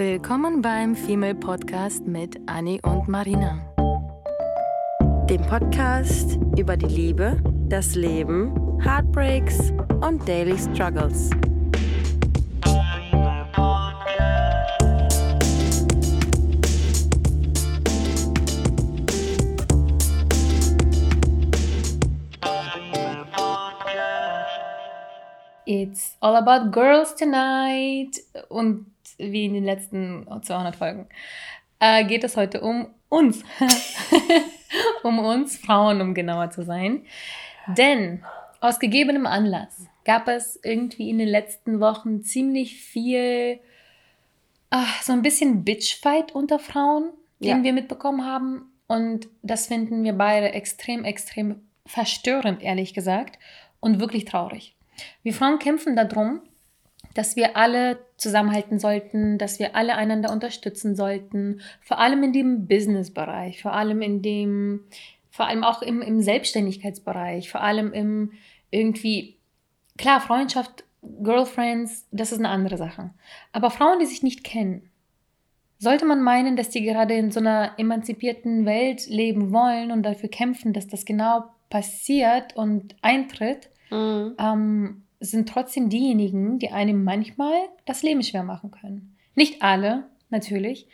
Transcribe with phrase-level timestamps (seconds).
[0.00, 3.60] Willkommen beim Female Podcast mit Annie und Marina.
[5.28, 7.38] Dem Podcast über die Liebe,
[7.68, 11.28] das Leben, Heartbreaks und Daily Struggles.
[25.66, 28.18] It's all about girls tonight.
[28.48, 28.86] Und
[29.20, 31.06] wie in den letzten 200 Folgen
[31.80, 33.42] äh, geht es heute um uns.
[35.02, 37.04] um uns Frauen, um genauer zu sein.
[37.66, 38.22] Denn
[38.60, 43.58] aus gegebenem Anlass gab es irgendwie in den letzten Wochen ziemlich viel,
[44.70, 47.62] ach, so ein bisschen Bitchfight unter Frauen, den Ja.
[47.62, 48.72] wir mitbekommen haben.
[48.86, 53.38] Und das finden wir beide extrem, extrem verstörend, ehrlich gesagt,
[53.80, 54.76] und wirklich traurig.
[55.22, 56.42] Wir Frauen kämpfen darum,
[57.14, 62.66] dass wir alle zusammenhalten sollten, dass wir alle einander unterstützen sollten, vor allem in dem
[62.66, 64.84] Business-Bereich, vor allem in dem,
[65.30, 68.32] vor allem auch im, im Selbstständigkeitsbereich, vor allem im
[68.70, 69.36] irgendwie,
[69.98, 70.84] klar, Freundschaft,
[71.22, 73.10] Girlfriends, das ist eine andere Sache.
[73.52, 74.90] Aber Frauen, die sich nicht kennen,
[75.78, 80.28] sollte man meinen, dass die gerade in so einer emanzipierten Welt leben wollen und dafür
[80.28, 84.36] kämpfen, dass das genau passiert und eintritt, Mhm.
[84.38, 87.54] ähm, sind trotzdem diejenigen, die einem manchmal
[87.84, 89.16] das Leben schwer machen können.
[89.34, 90.88] Nicht alle, natürlich,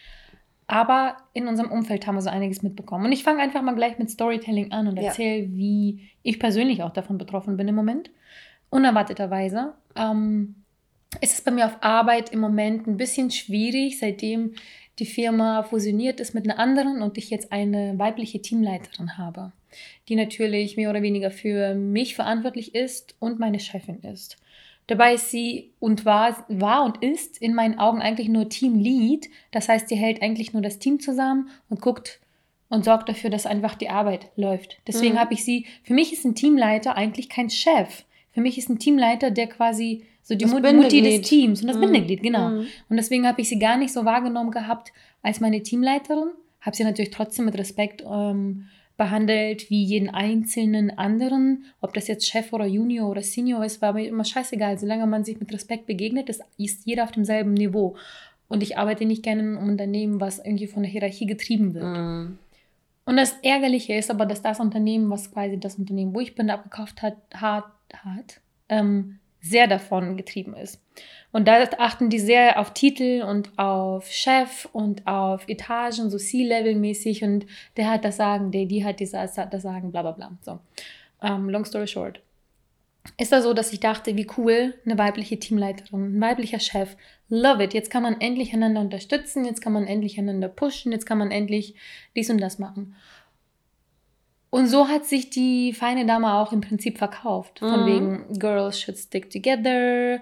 [0.67, 3.07] aber in unserem Umfeld haben wir so einiges mitbekommen.
[3.07, 5.05] Und ich fange einfach mal gleich mit Storytelling an und Ja.
[5.05, 8.11] erzähle, wie ich persönlich auch davon betroffen bin im Moment.
[8.71, 9.75] Unerwarteterweise.
[9.95, 10.57] Ähm,
[11.21, 14.55] ist es bei mir auf Arbeit im Moment ein bisschen schwierig, seitdem
[14.99, 19.53] die Firma fusioniert ist mit einer anderen und ich jetzt eine weibliche Teamleiterin habe,
[20.09, 24.37] die natürlich mehr oder weniger für mich verantwortlich ist und meine Chefin ist.
[24.89, 29.29] Dabei ist sie und war, war und ist in meinen Augen eigentlich nur Teamlead.
[29.51, 32.21] Das heißt, sie hält eigentlich nur das Team zusammen und guckt
[32.69, 34.79] und sorgt dafür, dass einfach die Arbeit läuft.
[34.87, 35.19] Deswegen Mhm.
[35.21, 38.05] habe ich sie, für mich ist ein Teamleiter eigentlich kein Chef.
[38.33, 41.77] Für mich ist ein Teamleiter, der quasi so die Mut- Mutti des Teams und das
[41.77, 41.81] Mhm.
[41.83, 42.51] Bindeglied, genau.
[42.51, 42.67] Mhm.
[42.89, 44.93] Und deswegen habe ich sie gar nicht so wahrgenommen gehabt
[45.23, 46.31] als meine Teamleiterin.
[46.61, 48.67] Habe sie natürlich trotzdem mit Respekt ähm,
[48.97, 51.67] behandelt, wie jeden einzelnen anderen.
[51.81, 54.79] Ob das jetzt Chef oder Junior oder Senior ist, war mir immer scheißegal.
[54.79, 56.43] Solange man sich mit Respekt begegnet, ist,
[56.85, 57.97] jeder auf demselben Niveau.
[58.49, 61.85] Und ich arbeite nicht gerne in einem Unternehmen, was irgendwie von der Hierarchie getrieben wird.
[61.85, 62.39] Mhm.
[63.05, 66.51] Und das Ärgerliche ist aber, dass das Unternehmen, was quasi das Unternehmen, wo ich bin,
[66.51, 70.83] abgekauft hat, hat, hat ähm, sehr davon getrieben ist.
[71.33, 77.25] Und da achten die sehr auf Titel und auf Chef und auf Etagen, so C-Level-mäßig.
[77.25, 80.39] Und der hat das Sagen, der, die hat das Sagen, bla bla bla.
[80.41, 80.61] So.
[81.23, 82.21] Ähm, long story short.
[83.19, 86.97] Ist da so, dass ich dachte, wie cool, eine weibliche Teamleiterin, ein weiblicher Chef.
[87.29, 87.75] Love it.
[87.75, 91.31] Jetzt kann man endlich einander unterstützen, jetzt kann man endlich einander pushen, jetzt kann man
[91.31, 91.75] endlich
[92.15, 92.97] dies und das machen.
[94.51, 97.59] Und so hat sich die feine Dame auch im Prinzip verkauft.
[97.59, 97.87] Von Mhm.
[97.87, 100.21] wegen Girls should stick together,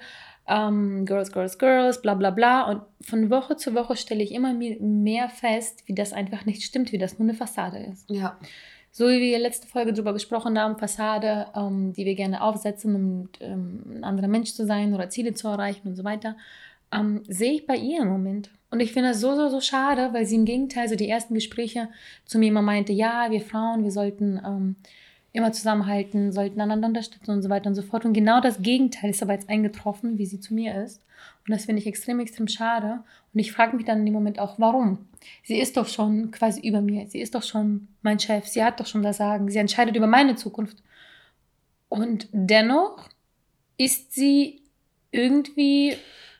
[0.48, 2.62] ähm, Girls, Girls, Girls, bla bla bla.
[2.70, 6.62] Und von Woche zu Woche stelle ich immer me- mehr fest, wie das einfach nicht
[6.62, 8.08] stimmt, wie das nur eine Fassade ist.
[8.10, 8.38] Ja.
[8.90, 13.28] So wie wir letzte Folge darüber gesprochen haben, Fassade, ähm, die wir gerne aufsetzen, um
[13.40, 16.36] ähm, ein anderer Mensch zu sein oder Ziele zu erreichen und so weiter,
[16.94, 18.50] ähm, sehe ich bei ihr im Moment.
[18.70, 21.34] Und ich finde das so, so, so schade, weil sie im Gegenteil so die ersten
[21.34, 21.88] Gespräche
[22.24, 24.76] zu mir immer meinte, ja, wir Frauen, wir sollten ähm,
[25.32, 28.04] immer zusammenhalten, sollten einander unterstützen und so weiter und so fort.
[28.04, 31.04] Und genau das Gegenteil ist aber jetzt eingetroffen, wie sie zu mir ist.
[31.46, 33.00] Und das finde ich extrem, extrem schade.
[33.32, 35.06] Und ich frage mich dann in dem Moment auch, warum?
[35.42, 37.06] Sie ist doch schon quasi über mir.
[37.06, 38.46] Sie ist doch schon mein Chef.
[38.46, 39.50] Sie hat doch schon das Sagen.
[39.50, 40.78] Sie entscheidet über meine Zukunft.
[41.88, 43.08] Und dennoch
[43.76, 44.62] ist sie
[45.10, 45.96] irgendwie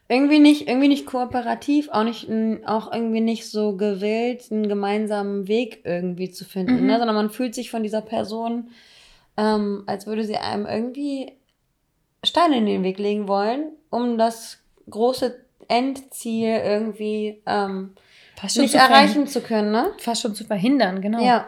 [0.08, 2.28] Irgendwie nicht, irgendwie nicht kooperativ, auch nicht,
[2.66, 6.86] auch irgendwie nicht so gewillt, einen gemeinsamen Weg irgendwie zu finden, Mhm.
[6.86, 6.98] ne?
[6.98, 8.68] sondern man fühlt sich von dieser Person,
[9.38, 11.32] ähm, als würde sie einem irgendwie
[12.22, 14.58] Steine in den Weg legen wollen, um das
[14.90, 15.36] große
[15.68, 17.94] Endziel irgendwie ähm,
[18.42, 19.92] nicht zu erreichen zu können, ne?
[19.98, 21.24] Fast schon zu verhindern, genau.
[21.24, 21.46] Ja.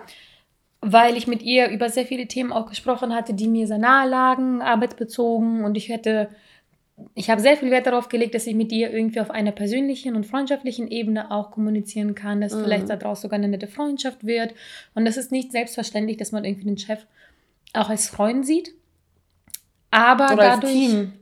[0.81, 4.09] weil ich mit ihr über sehr viele Themen auch gesprochen hatte, die mir sehr nahe
[4.09, 6.29] lagen, arbeitsbezogen und ich hätte,
[7.15, 10.17] ich habe sehr viel Wert darauf gelegt, dass ich mit ihr irgendwie auf einer persönlichen
[10.17, 12.63] und freundschaftlichen Ebene auch kommunizieren kann, dass Mhm.
[12.63, 14.55] vielleicht daraus sogar eine nette Freundschaft wird
[14.95, 17.07] und das ist nicht selbstverständlich, dass man irgendwie den Chef
[17.75, 18.73] auch als Freund sieht,
[19.91, 20.75] aber Oder dadurch.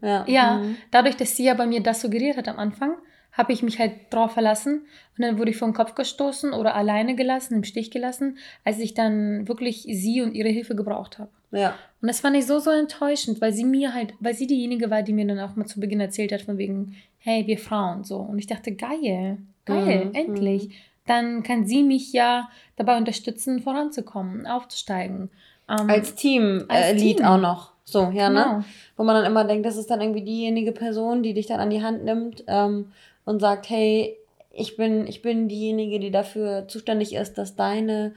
[0.02, 0.24] Ja.
[0.28, 0.76] ja, Mhm.
[0.90, 2.94] dadurch, dass sie ja bei mir das suggeriert hat am Anfang,
[3.36, 4.86] habe ich mich halt drauf verlassen
[5.16, 8.94] und dann wurde ich vom Kopf gestoßen oder alleine gelassen, im Stich gelassen, als ich
[8.94, 11.30] dann wirklich sie und ihre Hilfe gebraucht habe.
[11.50, 11.74] Ja.
[12.00, 15.02] Und das fand ich so, so enttäuschend, weil sie mir halt, weil sie diejenige war,
[15.02, 18.16] die mir dann auch mal zu Beginn erzählt hat, von wegen, hey, wir Frauen, so.
[18.18, 20.14] Und ich dachte, geil, Geil, Mhm.
[20.14, 20.70] endlich.
[21.06, 25.30] Dann kann sie mich ja dabei unterstützen, voranzukommen, aufzusteigen.
[25.68, 27.26] Ähm, Als Team Als äh, Lied Team.
[27.26, 27.72] auch noch.
[27.84, 28.42] So, ja, ne?
[28.44, 28.64] genau.
[28.96, 31.70] Wo man dann immer denkt, das ist dann irgendwie diejenige Person, die dich dann an
[31.70, 32.92] die Hand nimmt ähm,
[33.24, 34.16] und sagt, hey,
[34.50, 38.14] ich bin, ich bin diejenige, die dafür zuständig ist, dass deine,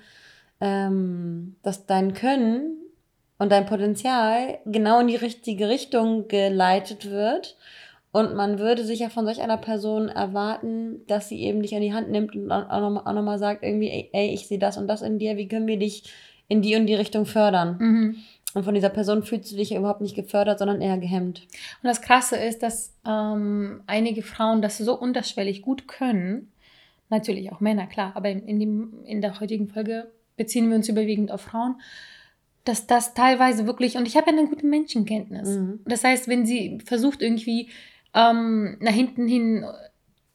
[0.61, 2.77] ähm, dass dein Können
[3.39, 7.57] und dein Potenzial genau in die richtige Richtung geleitet wird.
[8.11, 11.81] Und man würde sich ja von solch einer Person erwarten, dass sie eben dich an
[11.81, 14.87] die Hand nimmt und auch nochmal noch sagt, irgendwie, ey, ey, ich sehe das und
[14.87, 16.03] das in dir, wie können wir dich
[16.47, 17.77] in die und die Richtung fördern?
[17.79, 18.15] Mhm.
[18.57, 21.41] Und von dieser Person fühlst du dich ja überhaupt nicht gefördert, sondern eher gehemmt.
[21.83, 26.51] Und das Krasse ist, dass ähm, einige Frauen das so unterschwellig gut können.
[27.09, 30.89] Natürlich auch Männer, klar, aber in, in, dem, in der heutigen Folge beziehen wir uns
[30.89, 31.79] überwiegend auf Frauen,
[32.63, 35.49] dass das teilweise wirklich, und ich habe ja eine gute Menschenkenntnis.
[35.49, 35.81] Mhm.
[35.85, 37.69] Das heißt, wenn sie versucht irgendwie
[38.15, 39.65] ähm, nach hinten hin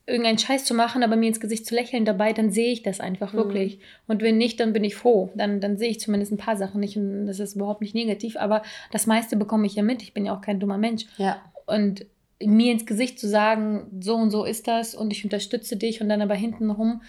[0.06, 2.98] irgendeinen Scheiß zu machen, aber mir ins Gesicht zu lächeln dabei, dann sehe ich das
[3.00, 3.36] einfach Mhm.
[3.36, 3.78] wirklich.
[4.08, 5.30] Und wenn nicht, dann bin ich froh.
[5.34, 8.36] Dann, dann sehe ich zumindest ein paar Sachen nicht und das ist überhaupt nicht negativ,
[8.36, 10.02] aber das meiste bekomme ich ja mit.
[10.02, 11.04] Ich bin ja auch kein dummer Mensch.
[11.18, 11.40] Ja.
[11.66, 12.06] Und
[12.44, 16.08] mir ins Gesicht zu sagen, so und so ist das und ich unterstütze dich und
[16.08, 17.02] dann aber hintenrum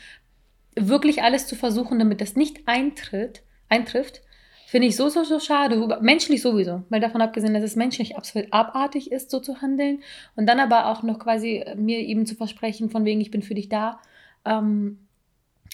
[0.75, 4.22] wirklich alles zu versuchen, damit das nicht eintritt, eintrifft,
[4.74, 6.00] finde ich so, so, so schade.
[6.02, 10.02] Menschlich sowieso, weil davon abgesehen, dass es menschlich absolut abartig ist, so zu handeln
[10.36, 13.44] und dann aber auch noch quasi äh, mir eben zu versprechen, von wegen, ich bin
[13.44, 14.00] für dich da.
[14.46, 14.98] Ähm,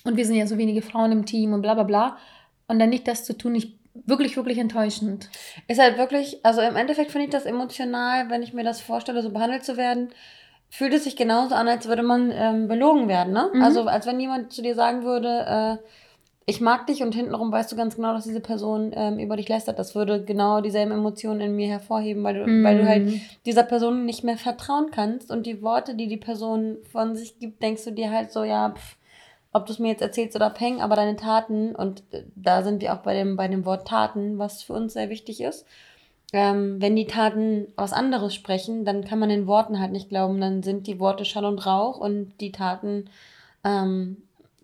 [0.03, 2.17] und wir sind ja so wenige Frauen im Team und bla bla bla.
[2.67, 5.29] Und dann nicht das zu tun, ich wirklich, wirklich enttäuschend.
[5.69, 9.23] Ist halt wirklich, also im Endeffekt finde ich das emotional, wenn ich mir das vorstelle,
[9.23, 10.09] so behandelt zu werden,
[10.69, 13.49] fühlt es sich genauso an, als würde man ähm, belogen werden, ne?
[13.53, 13.63] Mhm.
[13.63, 15.85] Also als wenn jemand zu dir sagen würde, äh,
[16.49, 19.47] ich mag dich und hintenrum weißt du ganz genau, dass diese Person ähm, über dich
[19.47, 19.77] lästert.
[19.77, 23.21] Das würde genau dieselben Emotionen in mir hervorheben, weil du, weil du halt Mhm.
[23.45, 27.61] dieser Person nicht mehr vertrauen kannst und die Worte, die die Person von sich gibt,
[27.61, 28.97] denkst du dir halt so, ja, pff,
[29.53, 32.81] ob du es mir jetzt erzählst oder peng, aber deine Taten, und äh, da sind
[32.81, 35.65] wir auch bei dem, bei dem Wort Taten, was für uns sehr wichtig ist.
[36.33, 40.39] Ähm, wenn die Taten was anderes sprechen, dann kann man den Worten halt nicht glauben,
[40.41, 43.05] dann sind die Worte Schall und Rauch und die Taten
[43.63, 44.17] ähm,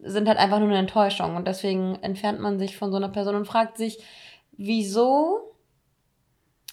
[0.06, 1.36] sind halt einfach nur eine Enttäuschung.
[1.36, 4.04] Und deswegen entfernt man sich von so einer Person und fragt sich,
[4.54, 5.56] wieso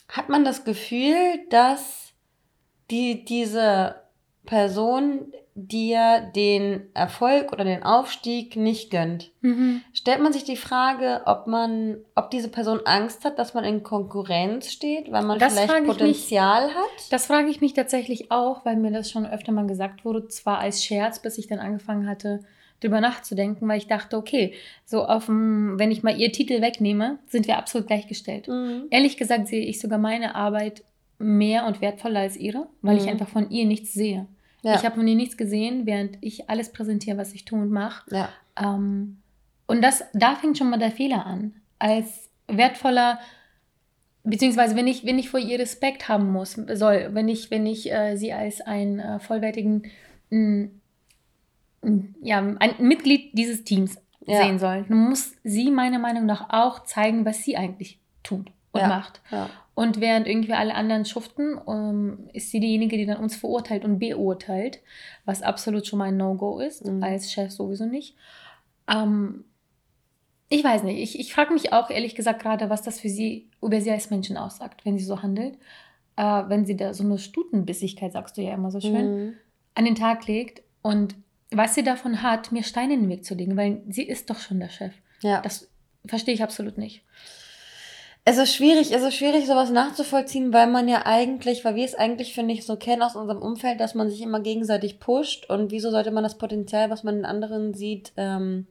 [0.08, 1.17] hat man das Gefühl,
[1.50, 2.12] dass
[2.90, 3.96] die, diese
[4.44, 9.31] Person dir den Erfolg oder den Aufstieg nicht gönnt?
[9.40, 9.82] Mhm.
[9.93, 13.82] Stellt man sich die Frage, ob man, ob diese Person Angst hat, dass man in
[13.82, 15.90] Konkurrenz steht, weil man Das vielleicht ich mich.
[15.90, 17.11] Potenzial hat?
[17.11, 20.58] Das frage ich mich tatsächlich auch, weil mir das schon öfter mal gesagt wurde, zwar
[20.58, 22.40] als Scherz, bis ich dann angefangen hatte,
[22.82, 27.19] drüber nachzudenken, weil ich dachte, okay, so auf dem, wenn ich mal ihr Titel wegnehme,
[27.26, 28.49] sind wir absolut gleichgestellt.
[28.49, 28.87] Mhm.
[28.90, 30.82] Ehrlich gesagt sehe ich sogar meine Arbeit
[31.19, 33.11] mehr und wertvoller als ihre, weil ich Mhm.
[33.11, 34.26] einfach von ihr nichts sehe.
[34.62, 34.75] Ja.
[34.76, 38.05] Ich habe von ihr nichts gesehen, während ich alles präsentiere, was ich tue und mache.
[38.14, 38.29] ja.
[38.61, 39.19] Ähm,
[39.67, 41.55] und das, da fängt schon mal der Fehler an.
[41.78, 43.19] Als wertvoller,
[44.25, 47.90] beziehungsweise wenn ich, wenn ich vor ihr Respekt haben muss, soll, wenn ich, wenn ich
[47.93, 49.85] äh, sie als einen äh, vollwertigen,
[50.31, 50.69] mh, mh,
[52.23, 53.96] ja, ein Mitglied dieses Teams
[54.26, 54.43] Ja.
[54.44, 58.81] sehen soll, dann muss sie meiner Meinung nach auch zeigen, was sie eigentlich tut und
[58.81, 58.88] Ja.
[58.88, 59.20] macht.
[59.31, 59.50] ja.
[59.75, 63.99] Und während irgendwie alle anderen schuften, ähm, ist sie diejenige, die dann uns verurteilt und
[63.99, 64.80] beurteilt,
[65.25, 67.02] was absolut schon mal ein No-Go ist, Mhm.
[67.02, 68.14] als Chef sowieso nicht.
[68.87, 69.45] Ähm,
[70.50, 73.49] ich weiß nicht, ich, ich frage mich auch ehrlich gesagt gerade, was das für sie,
[73.62, 75.57] über sie als Menschen aussagt, wenn sie so handelt.
[76.16, 79.33] Äh, wenn sie da so eine Stutenbissigkeit, sagst du ja immer so schön, Mhm.
[79.75, 81.14] an den Tag legt und
[81.52, 84.38] was sie davon hat, mir Steine in den Weg zu legen, weil sie ist doch
[84.38, 84.92] schon der Chef.
[85.23, 85.40] ja.
[85.40, 85.68] Das
[86.06, 87.02] verstehe ich absolut nicht.
[88.25, 91.97] Es ist schwierig, es ist schwierig, sowas nachzuvollziehen, weil man ja eigentlich, weil wir es
[91.97, 95.73] eigentlich, finde ich, so kennen aus unserem Umfeld, dass man sich immer gegenseitig pusht und
[95.73, 98.68] wieso sollte man das Potenzial, was man in anderen sieht, ähm,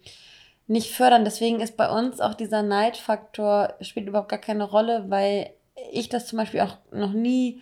[0.68, 1.26] nicht fördern.
[1.26, 5.50] Deswegen ist bei uns auch dieser Neidfaktor, spielt überhaupt gar keine Rolle, weil
[5.92, 7.62] ich das zum Beispiel auch noch nie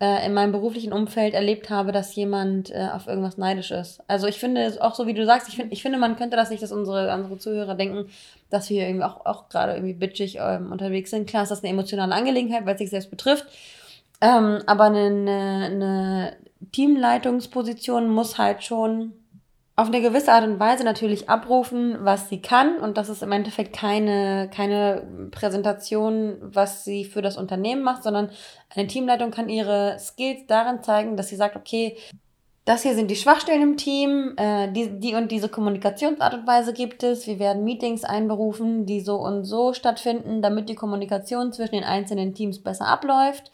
[0.00, 4.00] äh, in meinem beruflichen Umfeld erlebt habe, dass jemand äh, auf irgendwas neidisch ist.
[4.06, 6.50] Also ich finde auch so, wie du sagst, ich, find, ich finde, man könnte das
[6.50, 8.08] nicht, dass unsere, unsere Zuhörer denken,
[8.50, 11.28] dass wir irgendwie auch, auch gerade irgendwie bitchig ähm, unterwegs sind.
[11.28, 13.46] Klar ist das eine emotionale Angelegenheit, weil es sich selbst betrifft.
[14.20, 16.36] Ähm, aber eine, eine, eine
[16.72, 19.12] Teamleitungsposition muss halt schon
[19.78, 22.78] auf eine gewisse Art und Weise natürlich abrufen, was sie kann.
[22.78, 28.28] Und das ist im Endeffekt keine, keine Präsentation, was sie für das Unternehmen macht, sondern
[28.74, 31.96] eine Teamleitung kann ihre Skills darin zeigen, dass sie sagt, okay,
[32.64, 36.72] das hier sind die Schwachstellen im Team, äh, die, die und diese Kommunikationsart und Weise
[36.72, 37.28] gibt es.
[37.28, 42.34] Wir werden Meetings einberufen, die so und so stattfinden, damit die Kommunikation zwischen den einzelnen
[42.34, 43.52] Teams besser abläuft.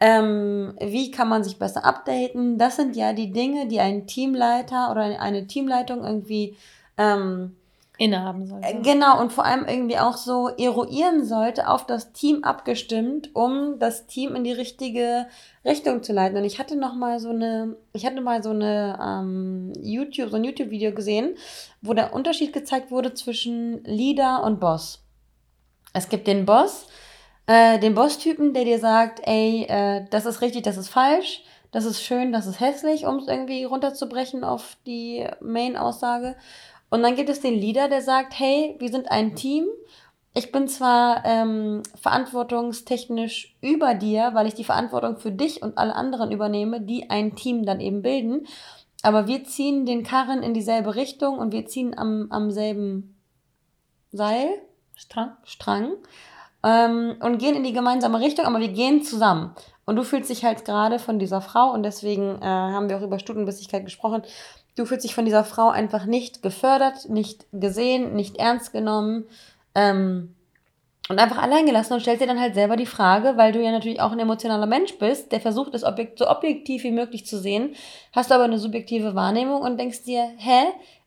[0.00, 2.56] Ähm, wie kann man sich besser updaten?
[2.56, 6.56] Das sind ja die Dinge, die ein Teamleiter oder eine Teamleitung irgendwie
[6.96, 7.56] ähm,
[8.00, 8.66] innehaben sollte.
[8.66, 13.78] Äh, genau, und vor allem irgendwie auch so eruieren sollte, auf das Team abgestimmt, um
[13.78, 15.26] das Team in die richtige
[15.66, 16.38] Richtung zu leiten.
[16.38, 20.36] Und ich hatte noch mal so eine, ich hatte mal so eine ähm, YouTube, so
[20.36, 21.34] ein YouTube-Video gesehen,
[21.82, 25.04] wo der Unterschied gezeigt wurde zwischen Leader und Boss.
[25.92, 26.86] Es gibt den Boss,
[27.50, 31.42] äh, den Boss-Typen, der dir sagt, ey, äh, das ist richtig, das ist falsch,
[31.72, 36.36] das ist schön, das ist hässlich, um es irgendwie runterzubrechen auf die Main-Aussage.
[36.90, 39.66] Und dann gibt es den Leader, der sagt, hey, wir sind ein Team.
[40.32, 45.96] Ich bin zwar ähm, verantwortungstechnisch über dir, weil ich die Verantwortung für dich und alle
[45.96, 48.46] anderen übernehme, die ein Team dann eben bilden.
[49.02, 53.20] Aber wir ziehen den Karren in dieselbe Richtung und wir ziehen am, am selben
[54.12, 54.50] Seil,
[54.94, 55.96] Strang, Strang
[56.64, 59.54] ähm, und gehen in die gemeinsame Richtung, aber wir gehen zusammen.
[59.84, 63.02] Und du fühlst dich halt gerade von dieser Frau und deswegen äh, haben wir auch
[63.02, 64.22] über Stutenbissigkeit gesprochen
[64.80, 69.26] Du fühlst dich von dieser Frau einfach nicht gefördert, nicht gesehen, nicht ernst genommen
[69.74, 70.34] ähm,
[71.08, 73.72] und einfach allein gelassen und stellst dir dann halt selber die Frage, weil du ja
[73.72, 77.38] natürlich auch ein emotionaler Mensch bist, der versucht, es objekt so objektiv wie möglich zu
[77.38, 77.74] sehen,
[78.12, 80.62] hast du aber eine subjektive Wahrnehmung und denkst dir, hä,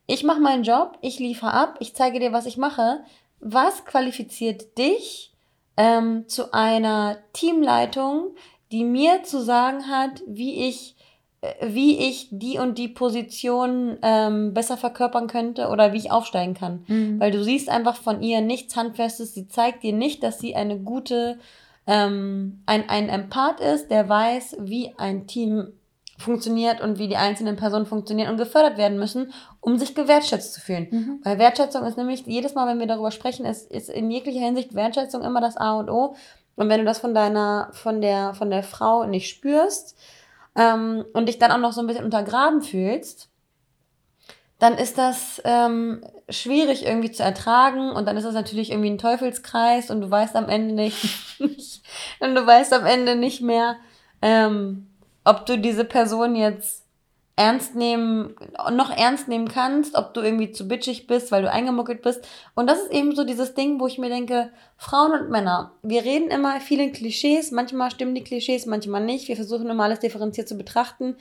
[0.06, 3.00] ich mache meinen Job, ich liefere ab, ich zeige dir, was ich mache.
[3.40, 5.33] Was qualifiziert dich
[5.78, 8.36] ähm, zu einer Teamleitung,
[8.72, 10.96] die mir zu sagen hat, wie ich
[11.62, 16.86] wie ich die und die Position ähm, besser verkörpern könnte oder wie ich aufsteigen kann.
[16.88, 17.20] Mhm.
[17.20, 19.34] Weil du siehst einfach von ihr nichts Handfestes.
[19.34, 21.40] Sie zeigt dir nicht, dass sie eine gute,
[21.86, 25.74] ähm, ein, ein Empath ist, der weiß, wie ein Team
[26.18, 30.62] funktioniert und wie die einzelnen Personen funktionieren und gefördert werden müssen, um sich gewertschätzt zu
[30.62, 30.88] fühlen.
[30.92, 31.20] Mhm.
[31.24, 34.76] Weil Wertschätzung ist nämlich, jedes Mal, wenn wir darüber sprechen, ist, ist in jeglicher Hinsicht
[34.76, 36.16] Wertschätzung immer das A und O.
[36.56, 39.98] Und wenn du das von deiner, von der, von der Frau nicht spürst,
[40.56, 43.30] ähm, und dich dann auch noch so ein bisschen untergraben fühlst,
[44.60, 48.98] dann ist das ähm, schwierig irgendwie zu ertragen und dann ist das natürlich irgendwie ein
[48.98, 51.40] Teufelskreis und du weißt am Ende nicht,
[52.20, 53.78] und du weißt am Ende nicht mehr,
[54.22, 54.88] ähm,
[55.24, 56.84] ob du diese Person jetzt
[57.36, 58.36] ernst nehmen,
[58.72, 62.28] noch ernst nehmen kannst, ob du irgendwie zu bitchig bist, weil du eingemuckelt bist.
[62.54, 66.04] Und das ist eben so dieses Ding, wo ich mir denke, Frauen und Männer, wir
[66.04, 69.28] reden immer viele Klischees, manchmal stimmen die Klischees, manchmal nicht.
[69.28, 71.16] Wir versuchen immer alles differenziert zu betrachten.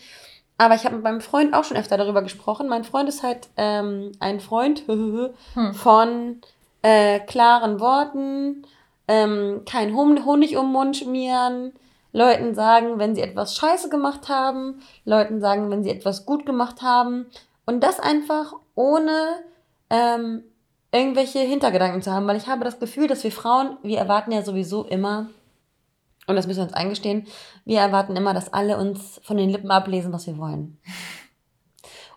[0.59, 2.69] Aber ich habe mit meinem Freund auch schon öfter darüber gesprochen.
[2.69, 5.75] Mein Freund ist halt ähm, ein Freund hm.
[5.75, 6.43] von
[6.83, 8.67] äh, klaren Worten,
[9.09, 11.73] ähm, kein Honig um den Mund schmieren,
[12.13, 16.83] Leuten sagen, wenn sie etwas scheiße gemacht haben, Leuten sagen, wenn sie etwas gut gemacht
[16.83, 17.27] haben.
[17.65, 19.43] Und das einfach ohne
[19.91, 20.45] ähm,
[20.93, 24.43] irgendwelche Hintergedanken zu haben, weil ich habe das Gefühl, dass wir Frauen, wir erwarten ja
[24.43, 25.29] sowieso immer,
[26.27, 27.27] und das müssen wir uns eingestehen,
[27.65, 30.79] wir erwarten immer, dass alle uns von den Lippen ablesen, was wir wollen.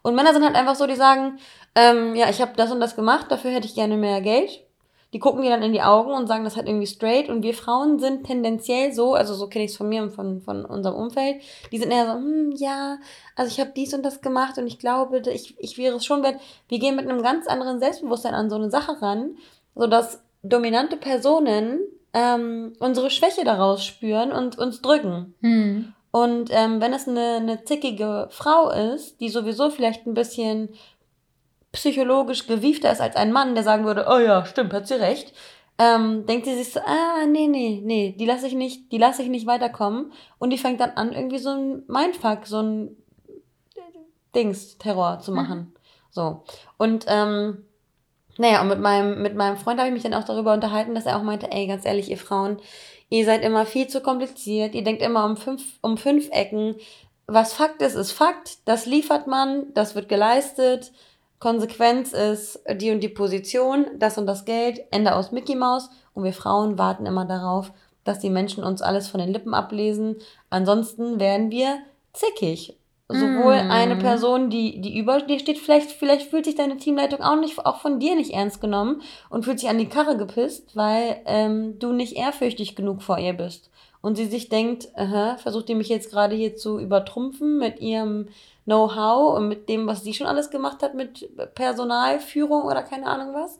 [0.02, 1.40] Und Männer sind halt einfach so, die sagen,
[1.74, 4.65] ähm, ja, ich habe das und das gemacht, dafür hätte ich gerne mehr Geld
[5.14, 7.30] die gucken dir dann in die Augen und sagen das halt irgendwie straight.
[7.30, 10.42] Und wir Frauen sind tendenziell so, also so kenne ich es von mir und von,
[10.42, 12.98] von unserem Umfeld, die sind eher so, hm, ja,
[13.36, 16.24] also ich habe dies und das gemacht und ich glaube, ich, ich wäre es schon
[16.24, 16.40] wert.
[16.68, 19.38] Wir gehen mit einem ganz anderen Selbstbewusstsein an so eine Sache ran,
[19.74, 21.80] sodass dominante Personen
[22.14, 25.36] ähm, unsere Schwäche daraus spüren und uns drücken.
[25.42, 25.94] Hm.
[26.12, 30.70] Und ähm, wenn es eine, eine zickige Frau ist, die sowieso vielleicht ein bisschen
[31.76, 35.34] psychologisch gewiefter ist als ein Mann, der sagen würde, oh ja, stimmt, hat sie recht,
[35.78, 39.22] ähm, denkt sie sich so, ah, nee, nee, nee, die lasse ich nicht, die lasse
[39.22, 40.14] ich nicht weiterkommen.
[40.40, 42.98] Und die fängt dann an, irgendwie so ein Mindfuck, so ein
[44.34, 45.38] Dings, Terror zu mhm.
[45.38, 45.60] machen.
[45.60, 45.74] Mhm.
[46.12, 46.44] So.
[46.78, 47.66] Und, ähm,
[48.38, 51.06] naja, und mit meinem, mit meinem Freund habe ich mich dann auch darüber unterhalten, dass
[51.06, 52.58] er auch meinte, ey, ganz ehrlich, ihr Frauen,
[53.10, 56.76] ihr seid immer viel zu kompliziert, ihr denkt immer um fünf, um fünf Ecken.
[57.28, 60.92] Was Fakt ist, ist Fakt, das liefert man, das wird geleistet,
[61.40, 65.90] Konsequenz ist die und die Position, das und das Geld, Ende aus Mickey Mouse.
[66.14, 67.72] Und wir Frauen warten immer darauf,
[68.04, 70.18] dass die Menschen uns alles von den Lippen ablesen.
[70.50, 71.80] Ansonsten werden wir
[72.14, 72.78] zickig.
[73.08, 73.72] Sowohl mm.
[73.72, 77.64] eine Person, die, die über dir steht, vielleicht, vielleicht fühlt sich deine Teamleitung auch nicht,
[77.64, 81.78] auch von dir nicht ernst genommen und fühlt sich an die Karre gepisst, weil ähm,
[81.78, 83.70] du nicht ehrfürchtig genug vor ihr bist.
[84.02, 88.28] Und sie sich denkt, aha, versucht ihr mich jetzt gerade hier zu übertrumpfen mit ihrem
[88.66, 93.34] Know-how und mit dem, was sie schon alles gemacht hat, mit Personalführung oder keine Ahnung
[93.34, 93.58] was.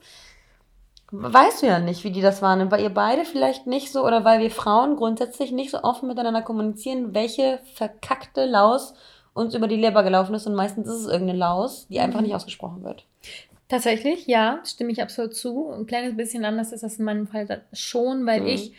[1.12, 4.24] Weißt du ja nicht, wie die das wahrnehmen, weil ihr beide vielleicht nicht so oder
[4.24, 8.94] weil wir Frauen grundsätzlich nicht so offen miteinander kommunizieren, welche verkackte Laus
[9.32, 12.34] uns über die Leber gelaufen ist und meistens ist es irgendeine Laus, die einfach nicht
[12.34, 13.04] ausgesprochen wird.
[13.68, 15.70] Tatsächlich, ja, stimme ich absolut zu.
[15.70, 18.46] Ein kleines bisschen anders ist das in meinem Fall schon, weil mhm.
[18.46, 18.72] ich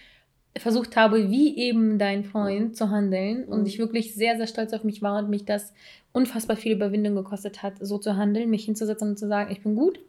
[0.59, 3.65] versucht habe, wie eben dein Freund zu handeln und Mhm.
[3.65, 5.73] ich wirklich sehr, sehr stolz auf mich war und mich das
[6.13, 9.75] unfassbar viel Überwindung gekostet hat, so zu handeln, mich hinzusetzen und zu sagen, ich bin
[9.75, 9.99] gut,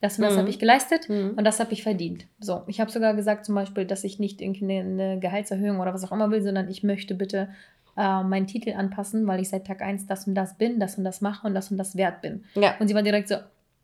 [0.00, 0.38] das und das Mhm.
[0.38, 1.34] habe ich geleistet Mhm.
[1.36, 2.26] und das habe ich verdient.
[2.40, 5.92] So, ich habe sogar gesagt zum Beispiel, dass ich nicht irgendwie eine, eine Gehaltserhöhung oder
[5.94, 7.48] was auch immer will, sondern ich möchte bitte
[7.96, 11.04] äh, meinen Titel anpassen, weil ich seit Tag 1 das und das bin, das und
[11.04, 12.44] das mache und das und das wert bin.
[12.54, 12.74] Ja.
[12.78, 13.36] Und sie war direkt so,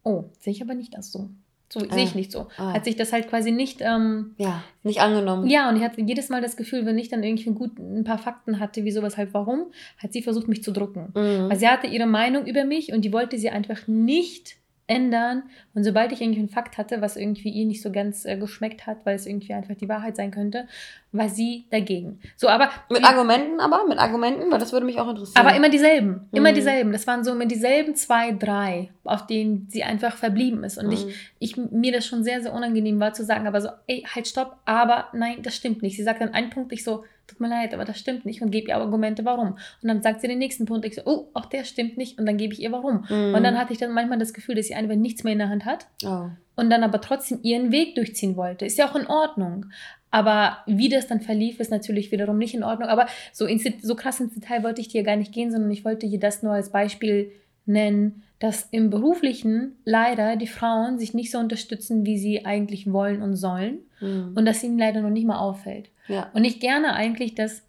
[0.05, 1.31] oh, sehe ich aber nicht das so.
[1.73, 2.49] So sehe ich nicht so.
[2.59, 2.75] Ah.
[2.75, 5.47] Hat sich das halt quasi nicht, ähm, Ja, nicht angenommen.
[5.47, 8.05] ja, und ich hatte jedes Mal das Gefühl, wenn ich dann irgendwie ein, gut, ein
[8.05, 11.15] paar Fakten hatte, wieso, weshalb, warum, hat sie versucht, mich zu drucken.
[11.15, 11.49] Mhm.
[11.49, 15.45] Weil sie hatte ihre Meinung über mich und die wollte sie einfach nicht ändern.
[15.75, 18.87] Und sobald ich irgendwie einen Fakt hatte, was irgendwie ihr nicht so ganz äh, geschmeckt
[18.87, 20.67] hat, weil es irgendwie einfach die Wahrheit sein könnte,
[21.13, 22.21] war sie dagegen.
[22.37, 25.47] So, aber Mit Argumenten aber, mit Argumenten, weil das würde mich auch interessieren.
[25.47, 26.55] aber immer dieselben, immer Mhm.
[26.55, 26.93] dieselben.
[26.93, 30.79] Das waren so immer dieselben zwei, drei, auf denen sie einfach verblieben ist.
[30.79, 31.11] Und ich, Mhm.
[31.39, 34.57] ich, mir das schon sehr, sehr unangenehm war zu sagen, aber so, ey, halt, stopp,
[34.65, 35.97] aber nein, das stimmt nicht.
[35.97, 38.51] Sie sagt dann einen Punkt, ich so, tut mir leid, aber das stimmt nicht und
[38.51, 39.53] gebe ihr Argumente, warum.
[39.83, 42.27] Und dann sagt sie den nächsten Punkt, ich so, oh, auch der stimmt nicht und
[42.27, 43.05] dann gebe ich ihr warum.
[43.09, 43.35] Mhm.
[43.35, 45.49] Und dann hatte ich dann manchmal das Gefühl, dass sie einfach nichts mehr in der
[45.49, 46.27] Hand hat Oh.
[46.57, 48.67] und dann aber trotzdem ihren Weg durchziehen wollte.
[48.67, 49.67] Ist ja auch in Ordnung.
[50.11, 52.91] Aber wie das dann verlief, ist natürlich wiederum nicht in Ordnung.
[52.91, 55.85] Aber so, ins, so krass ins Detail wollte ich dir gar nicht gehen, sondern ich
[55.87, 57.33] wollte dir das nur als Beispiel
[57.65, 63.23] nennen, dass im Beruflichen leider die Frauen sich nicht so unterstützen, wie sie eigentlich wollen
[63.23, 63.79] und sollen.
[64.01, 64.33] Mhm.
[64.35, 65.89] Und das ihnen leider noch nicht mal auffällt.
[66.09, 66.31] Ja.
[66.35, 67.63] Und ich gerne eigentlich das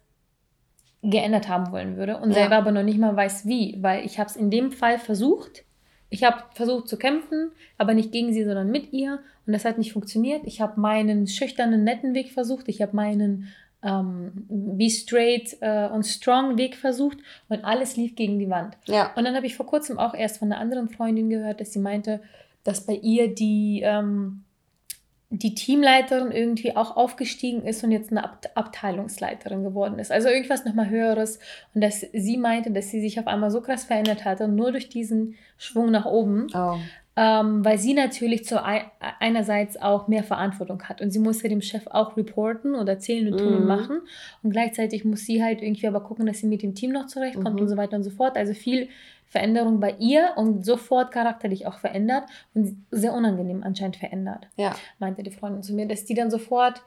[1.02, 2.36] geändert haben wollen würde und Ja.
[2.36, 5.64] selber aber noch nicht mal weiß wie, weil ich habe es in dem Fall versucht.
[6.08, 9.78] Ich habe versucht zu kämpfen, aber nicht gegen sie, sondern mit ihr und das hat
[9.78, 10.42] nicht funktioniert.
[10.44, 12.68] Ich habe meinen schüchternen, netten Weg versucht.
[12.68, 13.48] Ich habe meinen
[13.82, 17.18] ähm, Be Straight äh, und Strong Weg versucht
[17.50, 18.76] und alles lief gegen die Wand.
[18.86, 19.12] ja.
[19.14, 21.80] Und dann habe ich vor kurzem auch erst von einer anderen Freundin gehört, dass sie
[21.80, 22.20] meinte,
[22.62, 24.44] dass bei ihr die, ähm,
[25.38, 30.12] die Teamleiterin irgendwie auch aufgestiegen ist und jetzt eine Ab Abteilungsleiterin geworden ist.
[30.12, 31.38] Also irgendwas nochmal Höheres.
[31.74, 34.88] Und dass sie meinte, dass sie sich auf einmal so krass verändert hatte, nur durch
[34.88, 36.76] diesen Schwung nach oben, Oh.
[37.16, 38.82] Ähm, weil sie natürlich zu ein,
[39.20, 41.00] einerseits auch mehr Verantwortung hat.
[41.00, 43.66] Und sie muss ja dem Chef auch reporten und erzählen und tun und Mhm.
[43.68, 44.00] machen.
[44.42, 47.54] Und gleichzeitig muss sie halt irgendwie aber gucken, dass sie mit dem Team noch zurechtkommt
[47.54, 47.60] Mhm.
[47.62, 48.36] und so weiter und so fort.
[48.36, 48.88] Also viel
[49.28, 52.24] Veränderung bei ihr und sofort charakterlich auch verändert
[52.54, 54.74] und sehr unangenehm anscheinend verändert, Ja.
[54.98, 56.82] meinte die Freundin zu mir, dass die dann sofort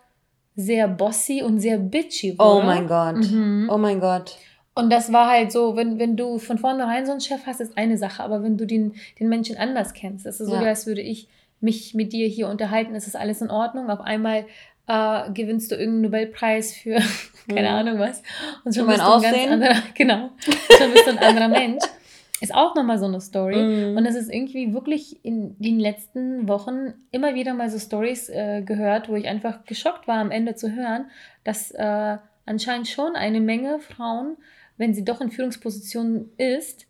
[0.56, 2.66] sehr bossy und sehr bitchy Oh wurde.
[2.66, 3.18] mein Gott.
[3.32, 3.70] Mhm.
[3.72, 4.38] Oh mein Gott.
[4.78, 7.78] Und das war halt so, wenn, wenn du von vornherein so einen Chef hast, ist
[7.78, 10.62] eine Sache, aber wenn du den, den Menschen anders kennst, das ist so, Ja.
[10.62, 11.28] wie als würde ich
[11.60, 13.90] mich mit dir hier unterhalten, ist das alles in Ordnung.
[13.90, 14.46] Auf einmal
[14.88, 16.98] äh, gewinnst du irgendeinen Nobelpreis für
[17.50, 17.76] keine Mhm.
[17.76, 18.22] Ahnung was.
[18.66, 20.30] Und schon bist du ein ganz anderer, genau,
[20.78, 21.84] schon bist du ein anderer Mensch.
[22.40, 23.56] Ist auch nochmal so eine Story.
[23.58, 23.98] Mhm.
[23.98, 28.62] Und es ist irgendwie wirklich in den letzten Wochen immer wieder mal so Stories äh,
[28.62, 31.10] gehört, wo ich einfach geschockt war, am Ende zu hören,
[31.44, 34.38] dass äh, anscheinend schon eine Menge Frauen,
[34.78, 36.88] wenn sie doch in Führungspositionen ist,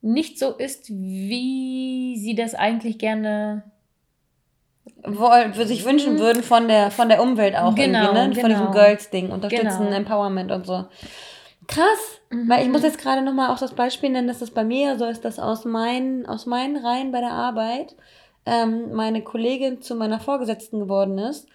[0.00, 3.64] nicht so ist, wie sie das eigentlich gerne.
[5.54, 8.34] Sich wünschen würden von der, von der Umwelt auch Genau, irgendwie, ne?
[8.34, 8.48] Von genau.
[8.48, 9.96] diesem Girls-Ding, unterstützen, Genau.
[9.96, 10.86] Empowerment und so.
[11.66, 14.98] Krass, weil ich muss jetzt gerade nochmal auch das Beispiel nennen, dass das bei mir
[14.98, 17.94] so ist, dass aus meinen, aus meinen Reihen bei der Arbeit
[18.44, 21.48] ähm, meine Kollegin zu meiner Vorgesetzten geworden ist.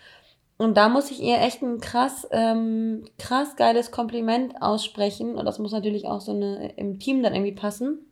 [0.61, 5.35] Und da muss ich ihr echt ein krass, ähm, krass geiles Kompliment aussprechen.
[5.35, 8.05] Und das muss natürlich auch so eine, im Team dann irgendwie passen.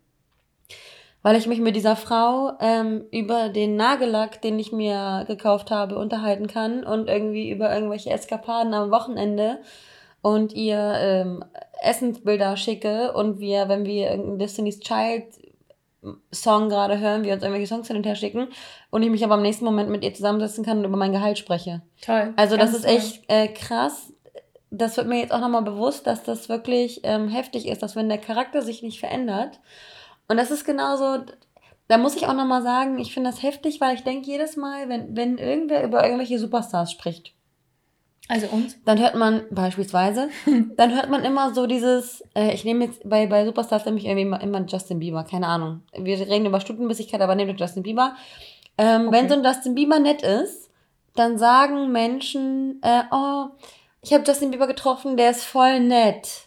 [1.23, 5.97] Weil ich mich mit dieser Frau ähm, über den Nagellack, den ich mir gekauft habe,
[5.97, 9.59] unterhalten kann und irgendwie über irgendwelche Eskapaden am Wochenende
[10.21, 11.43] und ihr ähm,
[11.81, 15.25] Essensbilder schicke und wir, wenn wir irgendeinen Destiny's Child
[16.31, 18.47] Song gerade hören, wir uns irgendwelche Songs hin und her schicken
[18.91, 21.37] und ich mich aber am nächsten Moment mit ihr zusammensetzen kann und über mein Gehalt
[21.37, 21.81] spreche.
[22.01, 22.33] Toll.
[22.35, 22.95] Also das ist toll.
[22.95, 24.13] echt äh, krass.
[24.69, 28.09] Das wird mir jetzt auch nochmal bewusst, dass das wirklich ähm, heftig ist, dass wenn
[28.09, 29.59] der Charakter sich nicht verändert.
[30.27, 31.23] Und das ist genauso,
[31.87, 34.89] da muss ich auch nochmal sagen, ich finde das heftig, weil ich denke jedes Mal,
[34.89, 37.33] wenn, wenn irgendwer über irgendwelche Superstars spricht,
[38.29, 38.77] Also uns?
[38.85, 40.29] dann hört man beispielsweise,
[40.75, 44.23] dann hört man immer so dieses, äh, ich nehme jetzt bei, bei Superstars nämlich irgendwie
[44.23, 45.81] immer, immer Justin Bieber, keine Ahnung.
[45.97, 48.15] Wir reden über Stundenbissigkeit, aber nehmt Justin Bieber.
[48.77, 49.29] Ähm, Wenn Okay.
[49.29, 50.69] so ein Justin Bieber nett ist,
[51.15, 53.45] dann sagen Menschen, äh, oh,
[54.01, 56.43] ich habe Justin Bieber getroffen, der ist voll nett.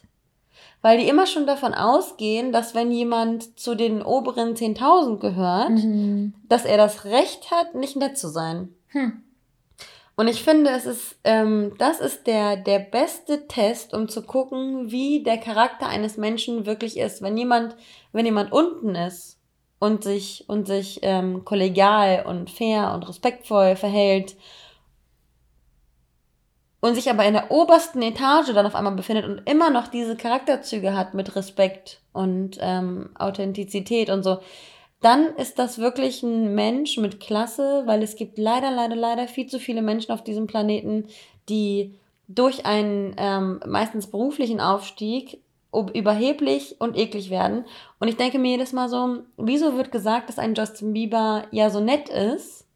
[0.82, 6.32] Weil die immer schon davon ausgehen, dass wenn jemand zu den oberen 10.000 gehört, Mhm.
[6.48, 8.70] dass er das Recht hat, nicht nett zu sein.
[8.88, 9.22] Hm.
[10.20, 14.90] Und ich finde, es ist, ähm, das ist der, der beste Test, um zu gucken,
[14.90, 17.22] wie der Charakter eines Menschen wirklich ist.
[17.22, 17.74] Wenn jemand,
[18.12, 19.40] wenn jemand unten ist
[19.78, 24.36] und sich, und sich ähm, kollegial und fair und respektvoll verhält
[26.80, 30.16] und sich aber in der obersten Etage dann auf einmal befindet und immer noch diese
[30.16, 34.40] Charakterzüge hat mit Respekt und ähm, Authentizität und so,
[35.00, 39.46] dann ist das wirklich ein Mensch mit Klasse, weil es gibt leider, leider, leider viel
[39.46, 41.06] zu viele Menschen auf diesem Planeten,
[41.48, 41.94] die
[42.28, 45.40] durch einen ähm, meistens beruflichen Aufstieg
[45.94, 47.64] überheblich und eklig werden.
[47.98, 51.70] Und ich denke mir jedes Mal so, wieso wird gesagt, dass ein Justin Bieber ja
[51.70, 52.66] so nett ist?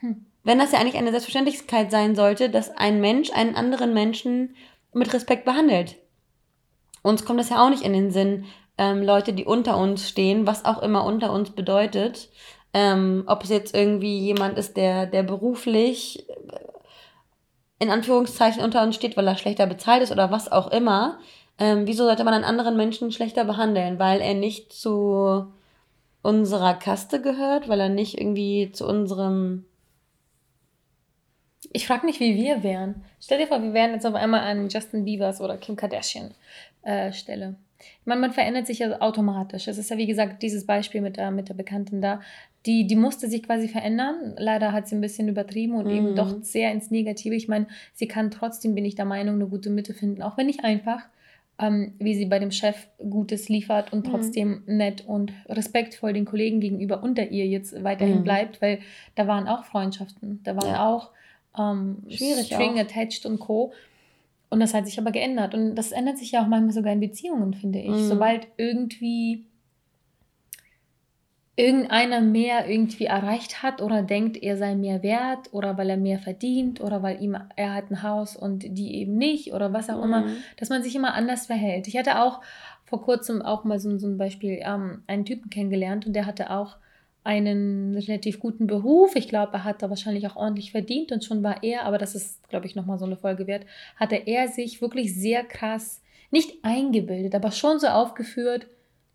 [0.00, 0.26] Hm.
[0.42, 4.56] Wenn das ja eigentlich eine Selbstverständlichkeit sein sollte, dass ein Mensch einen anderen Menschen
[4.92, 5.96] mit Respekt behandelt.
[7.02, 8.44] Uns kommt das ja auch nicht in den Sinn,
[8.80, 12.30] ähm, Leute, die unter uns stehen, was auch immer unter uns bedeutet.
[12.72, 16.32] Ähm, ob es jetzt irgendwie jemand ist, der, der beruflich äh,
[17.78, 21.18] in Anführungszeichen unter uns steht, weil er schlechter bezahlt ist oder was auch immer.
[21.58, 23.98] Ähm, wieso sollte man einen anderen Menschen schlechter behandeln?
[23.98, 25.46] Weil er nicht zu
[26.22, 29.66] unserer Kaste gehört, weil er nicht irgendwie zu unserem.
[31.72, 33.04] Ich frage mich, wie wir wären.
[33.20, 36.34] Stell dir vor, wir wären jetzt auf einmal an Justin Biebers oder Kim Kardashian
[36.82, 37.56] äh, Stelle.
[37.80, 39.68] Ich meine, man verändert sich ja automatisch.
[39.68, 42.20] Es ist ja, wie gesagt, dieses Beispiel mit der, mit der Bekannten da.
[42.66, 44.34] Die, die musste sich quasi verändern.
[44.36, 45.92] Leider hat sie ein bisschen übertrieben und mhm.
[45.92, 47.34] eben doch sehr ins Negative.
[47.34, 50.22] Ich meine, sie kann trotzdem, bin ich der Meinung, eine gute Mitte finden.
[50.22, 51.02] Auch wenn nicht einfach,
[51.58, 54.10] ähm, wie sie bei dem Chef Gutes liefert und mhm.
[54.10, 54.76] trotzdem mhm.
[54.76, 58.24] nett und respektvoll den Kollegen gegenüber unter ihr jetzt weiterhin mhm.
[58.24, 58.80] bleibt, weil
[59.14, 60.40] da waren auch Freundschaften.
[60.42, 60.88] Da waren ja.
[60.88, 61.10] auch
[61.58, 62.80] ähm, String auch.
[62.80, 63.72] attached und Co.
[64.50, 65.54] Und das hat sich aber geändert.
[65.54, 67.88] Und das ändert sich ja auch manchmal sogar in Beziehungen, finde ich.
[67.88, 68.08] Mhm.
[68.08, 69.46] Sobald irgendwie
[71.60, 76.18] irgendeiner mehr irgendwie erreicht hat oder denkt, er sei mehr wert oder weil er mehr
[76.18, 79.98] verdient oder weil ihm er hat ein Haus und die eben nicht oder was auch
[79.98, 80.04] mhm.
[80.04, 80.24] immer,
[80.56, 81.86] dass man sich immer anders verhält.
[81.86, 82.40] Ich hatte auch
[82.86, 86.50] vor kurzem auch mal so, so ein Beispiel ähm, einen Typen kennengelernt und der hatte
[86.50, 86.76] auch
[87.22, 89.14] einen relativ guten Beruf.
[89.14, 92.14] Ich glaube, er hat da wahrscheinlich auch ordentlich verdient und schon war er, aber das
[92.14, 96.64] ist, glaube ich, nochmal so eine Folge wert, hatte er sich wirklich sehr krass, nicht
[96.64, 98.66] eingebildet, aber schon so aufgeführt,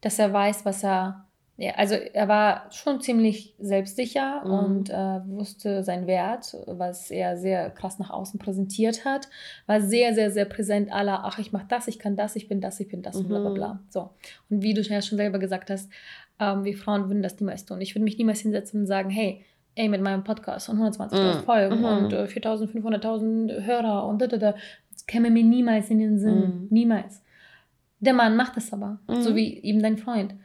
[0.01, 1.25] dass er weiß, was er,
[1.57, 4.51] ja, also er war schon ziemlich selbstsicher mhm.
[4.51, 9.29] und äh, wusste seinen Wert, was er sehr krass nach außen präsentiert hat,
[9.65, 12.61] war sehr, sehr, sehr präsent aller, ach, ich mache das, ich kann das, ich bin
[12.61, 13.21] das, ich bin das mhm.
[13.21, 13.79] und bla bla bla.
[13.89, 14.09] So.
[14.49, 15.89] Und wie du ja schon selber gesagt hast,
[16.39, 17.82] ähm, wir Frauen würden das niemals tun.
[17.82, 19.45] Ich würde mich niemals hinsetzen und sagen, hey,
[19.76, 21.43] ey, mit meinem Podcast und 120.000 mm.
[21.43, 21.86] Folgen mm.
[21.86, 24.56] und äh, 4.000, 500.000 Hörer und da, da, da.
[24.91, 26.39] Das käme mir niemals in den Sinn.
[26.39, 26.67] Mm.
[26.69, 27.21] Niemals.
[28.00, 29.36] Der Mann macht das aber, so mhm.
[29.36, 30.36] wie eben dein Freund.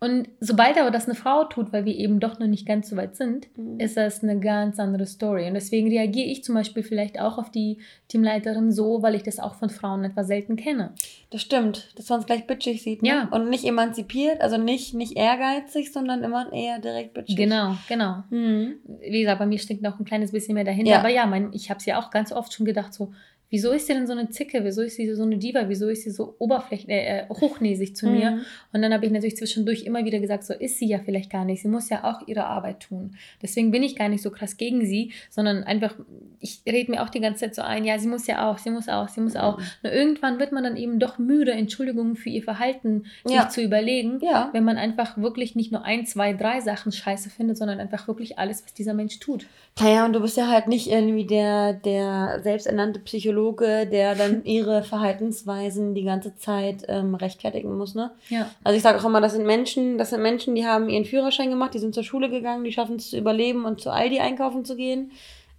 [0.00, 2.96] Und sobald aber das eine Frau tut, weil wir eben doch noch nicht ganz so
[2.96, 3.80] weit sind, mhm.
[3.80, 5.48] ist das eine ganz andere Story.
[5.48, 9.40] Und deswegen reagiere ich zum Beispiel vielleicht auch auf die Teamleiterin so, weil ich das
[9.40, 10.92] auch von Frauen etwa selten kenne.
[11.30, 13.02] Das stimmt, dass man es gleich bitchig sieht.
[13.02, 13.08] Ne?
[13.08, 13.28] Ja.
[13.32, 17.36] Und nicht emanzipiert, also nicht, nicht ehrgeizig, sondern immer eher direkt bitchig.
[17.36, 18.22] Genau, genau.
[18.30, 18.76] Mhm.
[19.00, 20.92] Wie gesagt, bei mir steckt noch ein kleines bisschen mehr dahinter.
[20.92, 20.98] Ja.
[21.00, 23.12] Aber ja, mein, ich habe es ja auch ganz oft schon gedacht, so,
[23.50, 24.64] wieso ist sie denn so eine Zicke?
[24.64, 25.68] Wieso ist sie so eine Diva?
[25.68, 28.12] Wieso ist sie so oberflächlich, äh, äh, hochnäsig zu mhm.
[28.12, 28.40] mir?
[28.72, 31.44] Und dann habe ich natürlich zwischendurch immer wieder gesagt, so ist sie ja vielleicht gar
[31.44, 31.62] nicht.
[31.62, 33.16] Sie muss ja auch ihre Arbeit tun.
[33.42, 35.94] Deswegen bin ich gar nicht so krass gegen sie, sondern einfach,
[36.40, 38.70] ich rede mir auch die ganze Zeit so ein, ja, sie muss ja auch, sie
[38.70, 39.58] muss auch, sie muss auch.
[39.58, 39.64] Mhm.
[39.84, 43.42] Nur irgendwann wird man dann eben doch müde, Entschuldigungen für ihr Verhalten ja.
[43.42, 44.50] sich zu überlegen, ja.
[44.52, 48.38] wenn man einfach wirklich nicht nur ein, zwei, drei Sachen scheiße findet, sondern einfach wirklich
[48.38, 49.46] alles, was dieser Mensch tut.
[49.80, 54.82] Naja, und du bist ja halt nicht irgendwie der, der selbsternannte Psychologe, der dann ihre
[54.82, 58.10] Verhaltensweisen die ganze Zeit ähm, rechtfertigen muss, ne?
[58.28, 58.50] Ja.
[58.64, 61.50] Also ich sage auch immer, das sind Menschen, das sind Menschen, die haben ihren Führerschein
[61.50, 64.64] gemacht, die sind zur Schule gegangen, die schaffen es zu überleben und zu Aldi einkaufen
[64.64, 65.12] zu gehen.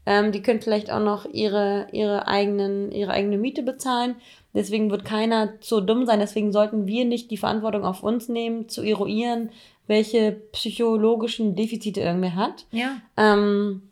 [0.05, 4.15] Ähm, die können vielleicht auch noch ihre, ihre, eigenen, ihre eigene Miete bezahlen.
[4.53, 6.19] Deswegen wird keiner so dumm sein.
[6.19, 9.51] Deswegen sollten wir nicht die Verantwortung auf uns nehmen, zu eruieren,
[9.87, 12.65] welche psychologischen Defizite irgendwer hat.
[12.71, 12.97] Ja.
[13.17, 13.83] Ähm,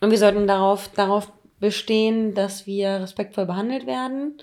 [0.00, 4.38] und wir sollten darauf, darauf bestehen, dass wir respektvoll behandelt werden.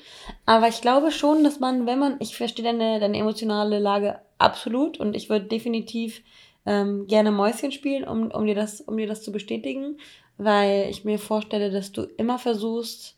[0.46, 5.00] Aber ich glaube schon, dass man, wenn man, ich verstehe deine, deine emotionale Lage absolut
[5.00, 6.22] und ich würde definitiv
[6.66, 9.98] ähm, gerne Mäuschen spielen, um, um, dir das, um dir das zu bestätigen,
[10.38, 13.16] weil ich mir vorstelle, dass du immer versuchst,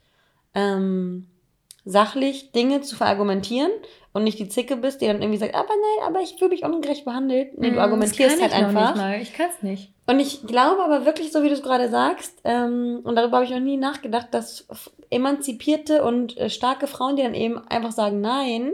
[0.55, 1.27] ähm,
[1.89, 3.71] sachlich Dinge zu verargumentieren
[4.13, 6.63] und nicht die Zicke bist, die dann irgendwie sagt, aber nein, aber ich fühle mich
[6.63, 7.58] ungerecht behandelt.
[7.58, 8.95] Nee, du mm, argumentierst halt einfach.
[9.19, 9.91] Ich kann es nicht.
[10.06, 13.45] Und ich glaube aber wirklich, so wie du es gerade sagst, ähm, und darüber habe
[13.45, 14.67] ich noch nie nachgedacht, dass
[15.10, 18.73] emanzipierte und äh, starke Frauen, die dann eben einfach sagen, nein,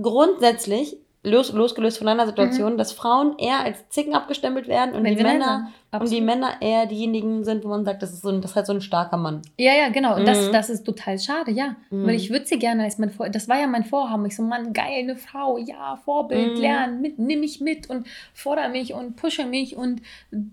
[0.00, 5.06] grundsätzlich los, losgelöst von einer Situation, dass Frauen eher als Zicken abgestempelt werden und Mhm.
[5.06, 6.20] Wenn die Männer und die.
[6.20, 8.72] Männer eher diejenigen sind, wo man sagt, das ist so ein, das ist halt so
[8.74, 9.42] ein starker Mann.
[9.58, 10.14] Ja, ja, genau.
[10.16, 10.52] Und das, Mhm.
[10.52, 11.74] das ist total schade, ja.
[11.90, 12.06] Mhm.
[12.06, 14.24] Weil ich würde sie gerne als mein Vor Das war ja mein Vorhaben.
[14.26, 16.60] Ich so, Mann, geil, eine Frau, ja, Vorbild, Mhm.
[16.60, 20.02] lernen, mit, nimm mich mit und fordere mich und pushe mich und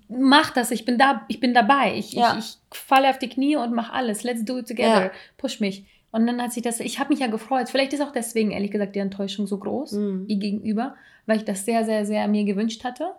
[0.07, 0.71] mach das.
[0.71, 1.93] Ich bin da, ich bin dabei.
[1.95, 2.35] Ich, Ja.
[2.39, 4.23] ich, ich falle auf die Knie und mach alles.
[4.23, 5.05] Let's do it together.
[5.05, 5.11] Ja.
[5.37, 5.85] Push mich.
[6.13, 7.69] Und dann hat sich das, ich habe mich ja gefreut.
[7.69, 10.25] Vielleicht ist auch deswegen, ehrlich gesagt, die Enttäuschung so groß Mhm.
[10.27, 10.95] ihr gegenüber,
[11.25, 13.13] weil ich das sehr, sehr, sehr mir gewünscht hatte.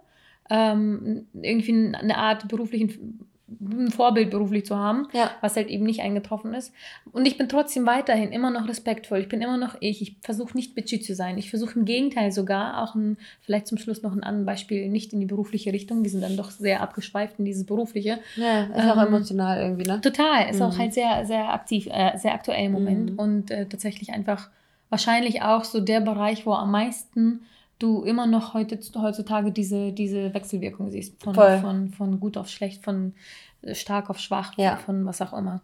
[0.49, 3.27] Ähm, irgendwie eine Art beruflichen
[3.61, 5.31] ein Vorbild beruflich zu haben, Ja.
[5.43, 6.73] was halt eben nicht eingetroffen ist.
[7.13, 9.19] Und ich bin trotzdem weiterhin immer noch respektvoll.
[9.19, 10.01] Ich bin immer noch ich.
[10.01, 11.37] Ich versuche nicht bitchy zu sein.
[11.37, 15.13] Ich versuche im Gegenteil sogar auch ein, vielleicht zum Schluss noch ein anderes Beispiel, nicht
[15.13, 16.03] in die berufliche Richtung.
[16.03, 18.19] Wir sind dann doch sehr abgeschweift in dieses berufliche.
[18.37, 20.01] Ja, ist auch Ähm, emotional irgendwie, ne?
[20.01, 20.79] Total, ist auch Mhm.
[20.79, 23.19] halt sehr, sehr aktiv, äh, sehr aktuell im Moment Mhm.
[23.19, 24.49] und äh, tatsächlich einfach
[24.89, 27.41] wahrscheinlich auch so der Bereich, wo am meisten
[27.85, 31.23] du immer noch heute, heutzutage diese, diese Wechselwirkung siehst.
[31.23, 31.59] Von, Voll.
[31.59, 33.13] von, von gut auf schlecht, von
[33.63, 34.77] äh, stark auf schwach, Ja.
[34.77, 35.63] von was auch immer.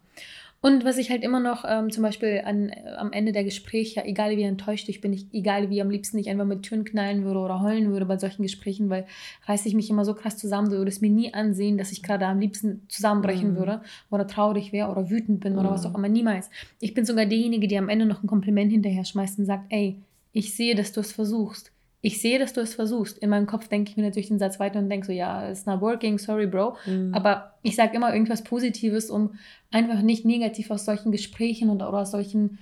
[0.63, 4.05] Und was ich halt immer noch ähm, zum Beispiel an, äh, am Ende der Gespräche,
[4.05, 7.25] egal wie enttäuscht ich bin, ich, egal wie am liebsten ich einfach mit Türen knallen
[7.25, 9.07] würde oder heulen würde bei solchen Gesprächen, weil
[9.47, 12.27] reiße ich mich immer so krass zusammen, du würdest mir nie ansehen, dass ich gerade
[12.27, 13.57] am liebsten zusammenbrechen Mhm.
[13.57, 13.81] würde
[14.11, 15.91] oder traurig wäre oder wütend bin oder was Mhm.
[15.93, 16.51] auch immer, niemals.
[16.79, 19.97] Ich bin sogar diejenige, die am Ende noch ein Kompliment hinterher schmeißt und sagt, ey,
[20.35, 21.70] ich sehe, dass du es versuchst.
[22.03, 23.19] Ich sehe, dass du es versuchst.
[23.19, 25.67] In meinem Kopf denke ich mir natürlich den Satz weiter und denke so, ja, it's
[25.67, 26.77] not working, sorry, Bro.
[26.87, 27.13] Mhm.
[27.15, 29.35] Aber ich sage immer irgendwas Positives, um
[29.71, 32.59] einfach nicht negativ aus solchen Gesprächen und oder aus solchen,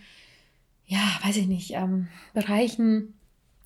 [0.87, 3.15] ja, weiß ich nicht, ähm, Bereichen,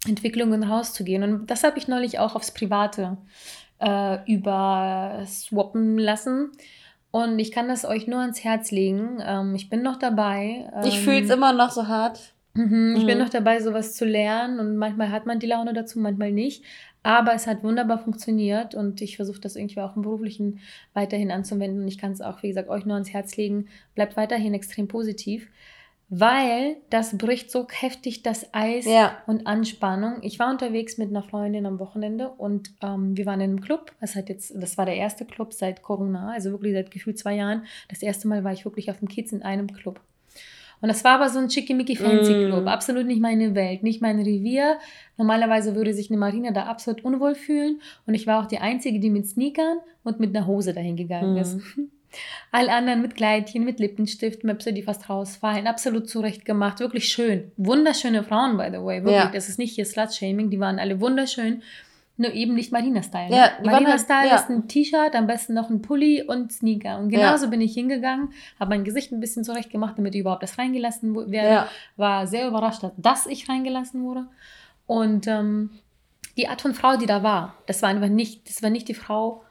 [0.06, 1.22] Entwicklungen rauszugehen.
[1.22, 3.16] Und das habe ich neulich auch aufs Private
[3.78, 6.52] äh, überswappen lassen.
[7.10, 9.22] Und ich kann das euch nur ans Herz legen.
[9.24, 10.70] Ähm, ich bin noch dabei.
[10.84, 12.34] ich ähm, fühle es immer noch so hart.
[12.54, 13.24] Mhm, ich bin Mhm.
[13.24, 16.64] noch dabei, sowas zu lernen und manchmal hat man die Laune dazu, manchmal nicht.
[17.02, 20.60] Aber es hat wunderbar funktioniert und ich versuche das irgendwie auch im Beruflichen
[20.94, 21.82] weiterhin anzuwenden.
[21.82, 23.66] Und ich kann es auch, wie gesagt, euch nur ans Herz legen.
[23.96, 25.48] Bleibt weiterhin extrem positiv,
[26.10, 29.16] weil das bricht so heftig das Eis Ja.
[29.26, 30.18] und Anspannung.
[30.20, 33.92] Ich war unterwegs mit einer Freundin am Wochenende und ähm, wir waren in einem Club.
[34.00, 37.34] Das, hat jetzt, das war der erste Club seit Corona, also wirklich seit gefühlt zwei
[37.34, 37.64] Jahren.
[37.88, 40.00] Das erste Mal war ich wirklich auf dem Kiez in einem Club.
[40.82, 42.46] Und das war aber so ein schickimicki fancy Mm.
[42.48, 42.66] Club.
[42.66, 44.78] Absolut nicht meine Welt, nicht mein Revier.
[45.16, 47.80] Normalerweise würde sich eine Marina da absolut unwohl fühlen.
[48.06, 51.34] Und ich war auch die Einzige, die mit Sneakern und mit einer Hose dahin gegangen
[51.34, 51.36] Mm.
[51.38, 51.58] ist.
[52.50, 55.66] Alle anderen mit Kleidchen, mit Lippenstift, Möpse, die fast rausfallen.
[55.66, 56.80] Absolut zurecht gemacht.
[56.80, 57.52] Wirklich schön.
[57.56, 58.98] Wunderschöne Frauen, by the way.
[59.02, 59.14] Wirklich.
[59.14, 59.30] Ja.
[59.32, 60.50] Das ist nicht hier Slut-Shaming.
[60.50, 61.62] Die waren alle wunderschön.
[62.22, 63.30] Nur eben nicht Marina-Style.
[63.30, 63.36] Ne?
[63.36, 64.36] Ja, waren Marina-Style halt- ja.
[64.36, 66.98] ist ein T-Shirt, am besten noch ein Pulli und Sneaker.
[66.98, 70.42] Und genauso bin ich hingegangen, habe mein Gesicht ein bisschen zurecht gemacht, damit ich überhaupt
[70.42, 71.48] das reingelassen werde.
[71.54, 71.68] Ja.
[71.96, 74.26] War sehr überrascht, dass ich reingelassen wurde.
[74.86, 75.70] Und ähm,
[76.36, 78.94] die Art von Frau, die da war, das war einfach nicht, das war nicht die
[78.94, 79.42] Frau,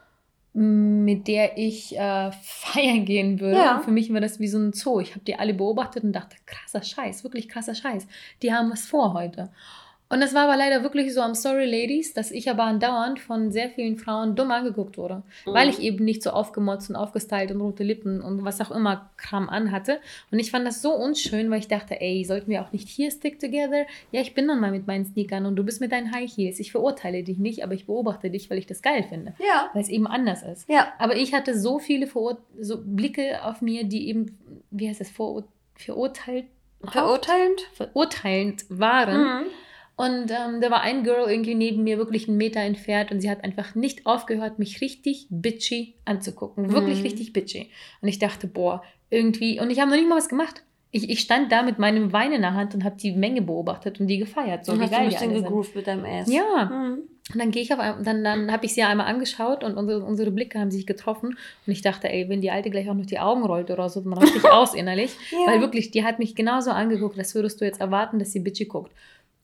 [0.54, 3.58] mit der ich äh, feiern gehen würde.
[3.58, 3.80] Ja.
[3.80, 5.00] Für mich war das wie so ein Zoo.
[5.00, 8.08] Ich habe die alle beobachtet und dachte, krasser Scheiß, wirklich krasser Scheiß.
[8.42, 9.50] Die haben was vor heute.
[10.12, 13.52] Und das war aber leider wirklich so, I'm sorry, Ladies, dass ich aber andauernd von
[13.52, 15.24] sehr vielen Frauen dumm angeguckt wurde.
[15.46, 15.54] Mhm.
[15.54, 19.10] Weil ich eben nicht so aufgemotzt und aufgestylt und rote Lippen und was auch immer
[19.16, 20.00] Kram anhatte.
[20.30, 23.10] Und ich fand das so unschön, weil ich dachte, ey, sollten wir auch nicht hier
[23.10, 23.86] stick together?
[24.12, 26.60] Ja, ich bin dann mal mit meinen Sneakern und du bist mit deinen High Heels.
[26.60, 29.34] Ich verurteile dich nicht, aber ich beobachte dich, weil ich das geil finde.
[29.40, 29.70] Ja.
[29.72, 30.70] Weil es eben anders ist.
[30.70, 30.92] Ja.
[31.00, 34.38] Aber ich hatte so viele Verur so Blicke auf mir, die eben,
[34.72, 35.46] wie heißt das, Verur
[35.76, 36.48] verurteilt,
[36.84, 37.62] Verurteilend?
[37.74, 39.44] verurteilend waren.
[39.44, 39.46] Mhm.
[40.02, 43.30] Und ähm, da war ein Girl irgendwie neben mir wirklich einen Meter entfernt und sie
[43.30, 46.72] hat einfach nicht aufgehört, mich richtig bitchy anzugucken.
[46.72, 47.04] Wirklich Mhm.
[47.04, 47.70] richtig bitchy.
[48.02, 49.60] Und ich dachte, boah, irgendwie.
[49.60, 50.64] Und ich habe noch nicht mal was gemacht.
[50.94, 54.02] Ich, ich stand da mit meinem Wein in der Hand und habe die Menge beobachtet
[54.02, 54.66] und die gefeiert.
[54.66, 56.30] So So wie hast du ein geil bisschen gegroovt mit deinem Ass.
[56.32, 56.66] Ja.
[56.66, 57.04] Mhm.
[57.34, 60.04] Und dann gehe ich auf ein, dann, dann habe ich sie einmal angeschaut und unsere,
[60.04, 61.38] unsere Blicke haben sich getroffen.
[61.66, 64.02] Und ich dachte, ey, wenn die Alte gleich auch noch die Augen rollt oder so,
[64.02, 65.16] dann raste ich aus innerlich.
[65.32, 65.38] Ja.
[65.54, 68.66] Weil wirklich, die hat mich genauso angeguckt, als würdest du jetzt erwarten, dass sie bitchy
[68.66, 68.92] guckt.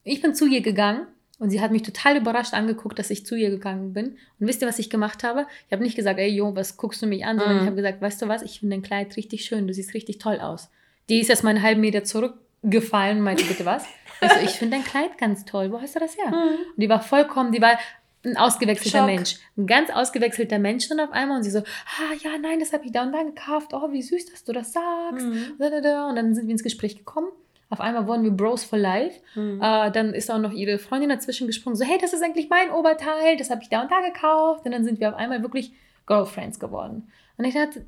[0.08, 1.06] Ich bin zu ihr gegangen
[1.38, 4.16] und sie hat mich total überrascht angeguckt, dass ich zu ihr gegangen bin.
[4.40, 5.46] Und wisst ihr, was ich gemacht habe?
[5.66, 7.38] Ich habe nicht gesagt, ey, Jo, was guckst du mich an?
[7.38, 7.62] Sondern Mhm.
[7.62, 10.18] ich habe gesagt, weißt du was, ich finde dein Kleid richtig schön, du siehst richtig
[10.18, 10.70] toll aus.
[11.08, 13.84] Die ist erst mal einen halben Meter zurückgefallen und meinte, bitte was?
[14.20, 16.28] Ich so, ich finde dein Kleid ganz toll, wo hast du das her?
[16.30, 16.58] Mhm.
[16.74, 17.78] Und die war vollkommen, die war
[18.24, 19.06] ein ausgewechselter Schock.
[19.06, 19.36] Mensch.
[19.56, 21.36] Ein ganz ausgewechselter Mensch dann auf einmal.
[21.38, 23.70] Und sie so, ah ja, nein, das habe ich da und da gekauft.
[23.72, 25.24] Oh, wie süß, dass du das sagst.
[25.24, 25.54] Mhm.
[25.58, 27.28] Und dann sind wir ins Gespräch gekommen.
[27.70, 29.20] Auf einmal wurden wir Bros for Life.
[29.34, 29.60] Mhm.
[29.62, 31.76] Äh, dann ist auch noch ihre Freundin dazwischen gesprungen.
[31.76, 33.36] So, hey, das ist eigentlich mein Oberteil.
[33.36, 34.64] Das habe ich da und da gekauft.
[34.64, 35.72] Und dann sind wir auf einmal wirklich
[36.06, 37.08] Girlfriends geworden.
[37.36, 37.84] Und ich dachte,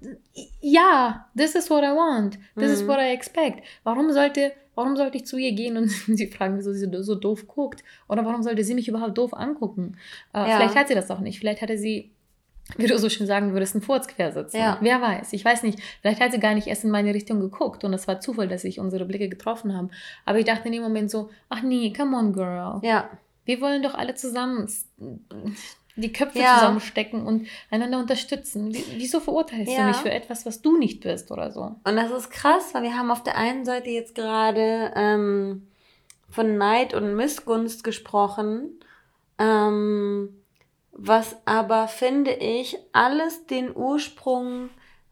[0.60, 2.34] ja, this is what I want.
[2.56, 2.72] This Mhm.
[2.74, 3.64] is what I expect.
[3.82, 7.46] Warum sollte, warum sollte ich zu ihr gehen und sie fragen, wieso sie so doof
[7.48, 7.82] guckt?
[8.08, 9.96] Oder warum sollte sie mich überhaupt doof angucken?
[10.34, 10.56] Äh, Ja.
[10.56, 11.38] Vielleicht hat sie das auch nicht.
[11.38, 12.10] Vielleicht hatte sie,
[12.76, 14.58] wie du so schön sagen würdest, einen Furz quersitzen.
[14.60, 14.78] Ja.
[14.80, 15.32] Wer weiß.
[15.32, 15.78] Ich weiß nicht.
[16.00, 18.62] Vielleicht hat sie gar nicht erst in meine Richtung geguckt und es war Zufall, dass
[18.62, 19.90] sich unsere Blicke getroffen haben.
[20.24, 22.80] Aber ich dachte in dem Moment so, ach nee, come on, girl.
[22.82, 23.08] Ja.
[23.44, 24.68] Wir wollen doch alle zusammen
[25.96, 26.54] die Köpfe Ja.
[26.56, 28.72] zusammenstecken und einander unterstützen.
[28.72, 29.86] Wie- Wieso verurteilst du Ja.
[29.88, 31.74] mich für etwas, was du nicht bist oder so?
[31.84, 35.66] Und das ist krass, weil wir haben auf der einen Seite jetzt gerade ähm,
[36.30, 38.70] von Neid und Missgunst gesprochen,
[39.38, 40.36] ähm,
[41.02, 44.68] was aber, finde ich, alles den Ursprung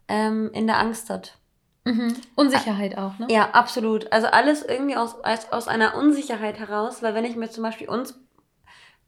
[0.07, 1.38] ähm, in der Angst hat.
[1.85, 2.14] Mhm.
[2.35, 3.27] Unsicherheit auch, ne?
[3.31, 4.12] Ja, absolut.
[4.12, 7.88] Also alles irgendwie aus, aus, aus einer Unsicherheit heraus, weil wenn ich mir zum Beispiel
[7.88, 8.20] uns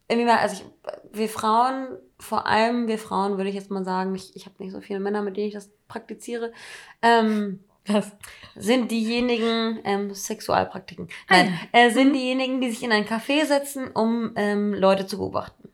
[0.08, 0.64] irgendwie mal, also ich,
[1.12, 4.72] wir Frauen, vor allem wir Frauen, würde ich jetzt mal sagen, ich, ich habe nicht
[4.72, 6.50] so viele Männer, mit denen ich das praktiziere,
[7.02, 8.10] ähm, Was?
[8.56, 14.32] sind diejenigen, ähm, Sexualpraktiken, nein, äh, sind diejenigen, die sich in ein Café setzen, um
[14.36, 15.69] ähm, Leute zu beobachten.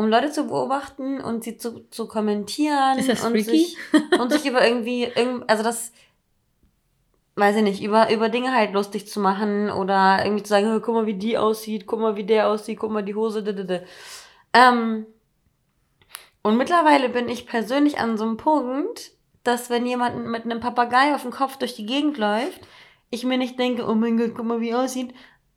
[0.00, 3.50] Um Leute zu beobachten und sie zu, zu kommentieren Ist das und freaky?
[3.50, 3.76] sich,
[4.18, 5.92] und sich über irgendwie, irgend, also das,
[7.36, 10.80] weiß ich nicht, über, über Dinge halt lustig zu machen oder irgendwie zu sagen, "Oh,
[10.80, 13.84] guck mal, wie die aussieht, guck mal, wie der aussieht, guck mal, die Hose, didede.
[14.54, 15.04] Ähm,
[16.42, 19.12] und mittlerweile bin ich persönlich an so einem Punkt,
[19.44, 22.60] dass wenn jemand mit einem Papagei auf dem Kopf durch die Gegend läuft,
[23.10, 25.12] ich mir nicht denke, oh mein Gott, guck mal, wie er aussieht,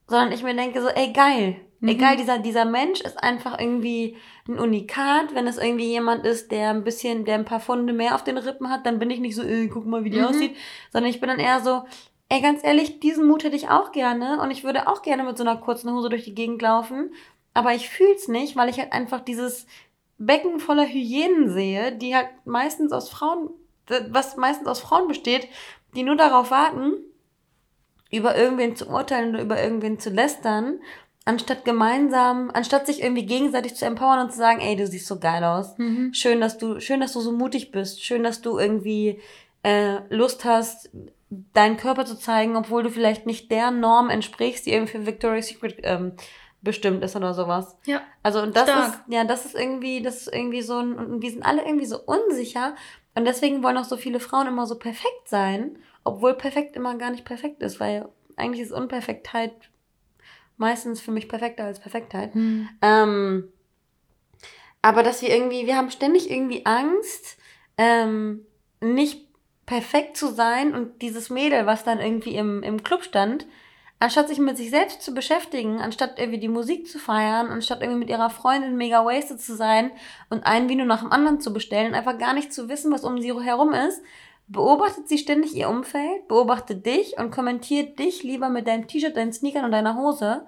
[0.07, 1.61] sondern ich mir denke so, ey, geil.
[1.91, 1.97] Mhm.
[1.97, 4.15] geil, dieser, dieser Mensch ist einfach irgendwie
[4.47, 5.35] ein Unikat.
[5.35, 8.37] Wenn es irgendwie jemand ist, der ein bisschen, der ein paar Funde mehr auf den
[8.37, 10.25] Rippen hat, dann bin ich nicht so, ey, guck mal, wie die Mhm.
[10.25, 10.55] aussieht,
[10.91, 11.83] sondern ich bin dann eher so,
[12.29, 15.37] ey, ganz ehrlich, diesen Mut hätte ich auch gerne und ich würde auch gerne mit
[15.37, 17.13] so einer kurzen Hose durch die Gegend laufen,
[17.53, 19.67] aber ich fühl's nicht, weil ich halt einfach dieses
[20.17, 23.49] Becken voller Hyänen sehe, die halt meistens aus Frauen,
[24.09, 25.47] was meistens aus Frauen besteht,
[25.95, 26.93] die nur darauf warten,
[28.11, 30.79] über irgendwen zu urteilen oder über irgendwen zu lästern,
[31.25, 35.19] anstatt gemeinsam, anstatt sich irgendwie gegenseitig zu empowern und zu sagen, ey, du siehst so
[35.19, 35.77] geil aus.
[35.77, 36.13] Mhm.
[36.13, 38.03] Schön, dass du, schön, dass du so mutig bist.
[38.03, 39.21] Schön, dass du irgendwie
[39.63, 40.89] äh, Lust hast,
[41.53, 45.47] deinen Körper zu zeigen, obwohl du vielleicht nicht der Norm entsprichst, die irgendwie für Victoria's
[45.47, 46.13] Secret ähm,
[46.61, 47.77] bestimmt ist oder sowas.
[47.85, 48.01] Ja.
[48.21, 48.87] Also und das Stark.
[48.87, 51.85] ist, ja, das ist irgendwie, das ist irgendwie so ein, und wir sind alle irgendwie
[51.85, 52.75] so unsicher
[53.15, 57.11] und deswegen wollen auch so viele Frauen immer so perfekt sein, obwohl perfekt immer gar
[57.11, 59.53] nicht perfekt ist, weil eigentlich ist Unperfektheit
[60.57, 62.35] meistens für mich perfekter als Perfektheit.
[62.35, 62.69] Mhm.
[62.81, 63.49] Ähm,
[64.81, 67.37] aber dass wir irgendwie, wir haben ständig irgendwie Angst,
[67.77, 68.45] ähm,
[68.81, 69.27] nicht
[69.65, 73.45] perfekt zu sein und dieses Mädel, was dann irgendwie im, im Club stand,
[73.99, 77.99] anstatt sich mit sich selbst zu beschäftigen, anstatt irgendwie die Musik zu feiern, anstatt irgendwie
[77.99, 79.91] mit ihrer Freundin mega wasted zu sein
[80.29, 83.21] und ein Vino nach dem anderen zu bestellen, einfach gar nicht zu wissen, was um
[83.21, 84.01] sie herum ist,
[84.47, 89.33] beobachtet sie ständig ihr Umfeld, beobachtet dich und kommentiert dich lieber mit deinem T-Shirt, deinen
[89.33, 90.45] Sneakern und deiner Hose,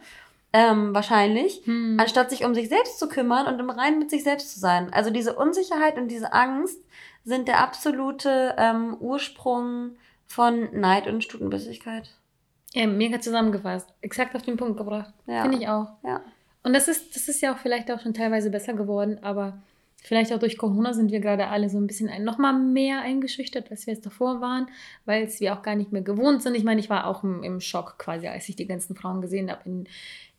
[0.54, 1.98] ähm, wahrscheinlich, Mhm.
[2.00, 4.92] anstatt sich um sich selbst zu kümmern und im Reinen mit sich selbst zu sein.
[4.94, 6.80] Also diese Unsicherheit und diese Angst
[7.24, 9.96] sind der absolute ähm, Ursprung
[10.28, 12.10] von Neid und Stutenbissigkeit.
[12.74, 13.90] Ja, mega zusammengefasst.
[14.02, 15.14] Exakt auf den Punkt gebracht.
[15.28, 15.42] Ja.
[15.44, 15.88] Finde ich auch.
[16.04, 16.22] Ja.
[16.64, 19.58] Und das ist, das ist ja auch vielleicht auch schon teilweise besser geworden, aber
[20.08, 23.02] vielleicht auch durch Corona sind wir gerade alle so ein bisschen ein, noch mal mehr
[23.02, 24.68] eingeschüchtert, als wir es davor waren,
[25.06, 26.56] weil es wir auch gar nicht mehr gewohnt sind.
[26.56, 29.50] Ich meine, ich war auch im, im Schock quasi, als ich die ganzen Frauen gesehen
[29.52, 29.88] habe in,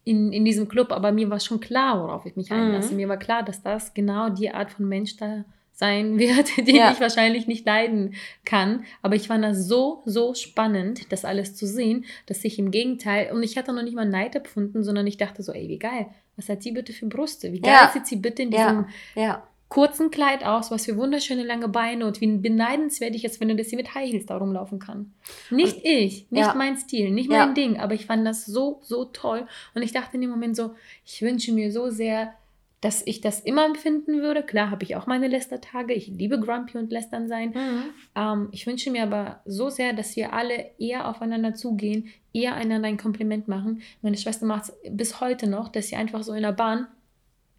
[0.04, 2.56] in, in diesem Club, aber mir war schon klar, worauf ich mich Mhm.
[2.56, 2.94] einlasse.
[2.94, 6.92] Mir war klar, dass das genau die Art von Mensch da sein wird, den Ja.
[6.92, 8.84] ich wahrscheinlich nicht leiden kann.
[9.02, 13.32] Aber ich fand das so, so spannend, das alles zu sehen, dass ich im Gegenteil,
[13.32, 16.06] und ich hatte noch nicht mal Neid empfunden, sondern ich dachte so, ey, wie geil,
[16.36, 17.52] was hat sie bitte für Brüste?
[17.52, 17.90] Wie geil Ja.
[17.92, 22.06] sieht sie bitte in diesem Ja, ja, kurzen Kleid aus, was für wunderschöne lange Beine
[22.06, 25.12] und wie beneidenswert ich es finde, dass sie mit High Heels da rumlaufen kann.
[25.50, 26.54] Nicht ich, nicht ja.
[26.54, 27.46] mein Stil, nicht Ja.
[27.46, 29.46] mein Ding, aber ich fand das so, so toll.
[29.74, 30.74] Und ich dachte in dem Moment so,
[31.04, 32.32] ich wünsche mir so sehr,
[32.80, 34.44] dass ich das immer empfinden würde.
[34.44, 35.94] Klar habe ich auch meine Lästertage.
[35.94, 37.48] Ich liebe Grumpy und Lästern sein.
[37.48, 37.82] Mhm.
[38.14, 42.88] Ähm, ich wünsche mir aber so sehr, dass wir alle eher aufeinander zugehen, eher einander
[42.88, 43.82] ein Kompliment machen.
[44.02, 46.86] Meine Schwester macht es bis heute noch, dass sie einfach so in der Bahn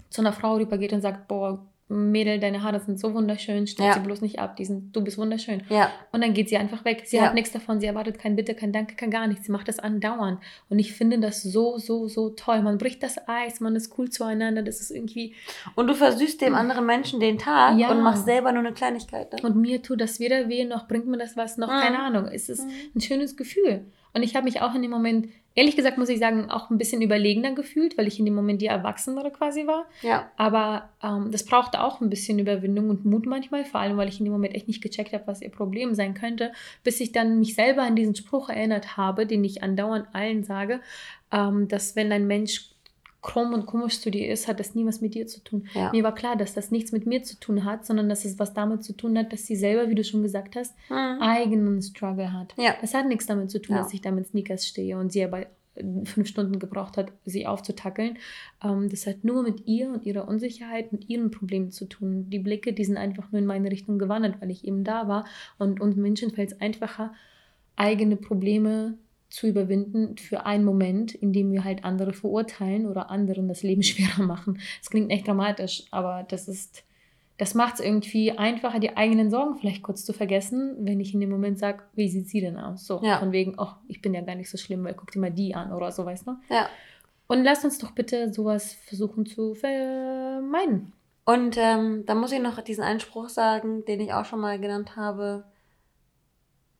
[0.09, 3.93] zu einer Frau rübergeht und sagt, boah, Mädel, deine Haare sind so wunderschön, stell Ja.
[3.93, 5.63] sie bloß nicht ab, die sind, du bist wunderschön.
[5.69, 7.03] ja, Und dann geht sie einfach weg.
[7.05, 7.23] Sie Ja.
[7.23, 9.45] hat nichts davon, sie erwartet kein Bitte, kein Danke, kein gar nichts.
[9.45, 10.39] Sie macht das andauernd.
[10.69, 12.61] Und ich finde das so, so, so toll.
[12.61, 15.33] Man bricht das Eis, man ist cool zueinander, das ist irgendwie...
[15.75, 17.89] Und du versüßt dem anderen Menschen den Tag Ja.
[17.91, 19.31] und machst selber nur eine Kleinigkeit.
[19.31, 19.39] Ne?
[19.43, 21.79] Und mir tut das weder weh, noch bringt mir das was, noch Mhm.
[21.81, 22.25] keine Ahnung.
[22.25, 22.71] Es ist Mhm.
[22.95, 23.85] ein schönes Gefühl.
[24.13, 25.27] Und ich habe mich auch in dem Moment
[25.57, 28.61] ehrlich gesagt muss ich sagen, auch ein bisschen überlegener gefühlt, weil ich in dem Moment
[28.61, 29.87] die Erwachsenere quasi war.
[30.03, 30.31] Ja.
[30.37, 34.19] Aber ähm, das brauchte auch ein bisschen Überwindung und Mut manchmal, vor allem, weil ich
[34.19, 36.51] in dem Moment echt nicht gecheckt habe, was ihr Problem sein könnte,
[36.83, 40.79] bis ich dann mich selber an diesen Spruch erinnert habe, den ich andauernd allen sage,
[41.31, 42.69] ähm, dass wenn ein Mensch
[43.21, 45.67] krumm und komisch zu dir ist, hat das nie was mit dir zu tun.
[45.73, 45.91] Ja.
[45.91, 48.53] Mir war klar, dass das nichts mit mir zu tun hat, sondern dass es was
[48.53, 51.21] damit zu tun hat, dass sie selber, wie du schon gesagt hast, Mhm.
[51.21, 52.53] eigenen Struggle hat.
[52.57, 52.75] Ja.
[52.79, 53.81] Das hat nichts damit zu tun, Ja.
[53.81, 57.45] dass ich da mit Sneakers stehe und sie aber äh, fünf Stunden gebraucht hat, sie
[57.47, 58.17] aufzutackeln.
[58.63, 62.29] Ähm, das hat nur mit ihr und ihrer Unsicherheit und ihren Problemen zu tun.
[62.29, 65.25] Die Blicke, die sind einfach nur in meine Richtung gewandert, weil ich eben da war.
[65.57, 67.13] Und uns Menschen fällt es einfacher,
[67.75, 68.97] eigene Probleme
[69.29, 73.83] zu überwinden für einen Moment, in dem wir halt andere verurteilen oder anderen das Leben
[73.83, 74.59] schwerer machen.
[74.79, 76.83] Das klingt echt dramatisch, aber das ist,
[77.37, 81.19] das macht es irgendwie einfacher, die eigenen Sorgen vielleicht kurz zu vergessen, wenn ich in
[81.19, 82.85] dem Moment sage, wie sieht sie denn aus?
[82.87, 83.19] So, Ja.
[83.19, 85.53] von wegen, oh, ich bin ja gar nicht so schlimm, weil guck dir mal die
[85.53, 86.31] an oder so, weißt du?
[86.49, 86.67] Ja.
[87.27, 90.93] Und lasst uns doch bitte sowas versuchen zu vermeiden.
[91.25, 94.95] Und ähm, da muss ich noch diesen Einspruch sagen, den ich auch schon mal genannt
[94.95, 95.43] habe.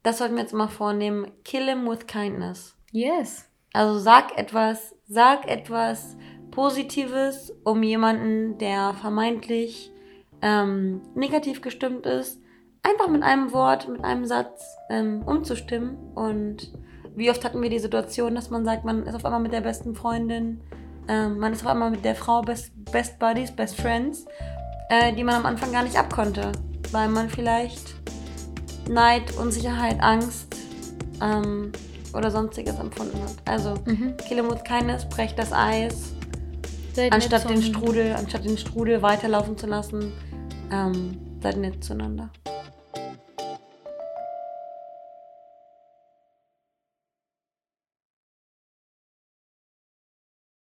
[0.08, 1.30] Das sollten wir jetzt mal vornehmen.
[1.44, 2.78] Kill him with kindness.
[2.94, 3.44] Yes.
[3.74, 6.16] Also sag etwas, sag etwas
[6.50, 9.92] Positives, um jemanden, der vermeintlich
[10.42, 12.40] ähm, negativ gestimmt ist,
[12.84, 15.98] einfach mit einem Wort, mit einem Satz ähm, umzustimmen.
[16.16, 16.72] Und
[17.18, 19.60] wie oft hatten wir die Situation, dass man sagt, man ist auf einmal mit der
[19.60, 20.62] besten Freundin,
[21.10, 24.26] ähm, man ist auf einmal mit der Frau Best, Best Buddies, Best Friends,
[24.90, 26.54] äh, die man am Anfang gar nicht abkonnte,
[26.94, 27.98] weil man vielleicht
[28.90, 30.56] Neid, Unsicherheit, Angst
[31.22, 31.72] ähm,
[32.14, 33.36] oder sonstiges empfunden hat.
[33.46, 34.16] Also Mhm.
[34.50, 36.14] With kindness, brecht das Eis,
[36.94, 40.12] Seid anstatt den Strudel, anstatt den Strudel weiterlaufen zu lassen.
[40.72, 42.30] Ähm, seid nett zueinander.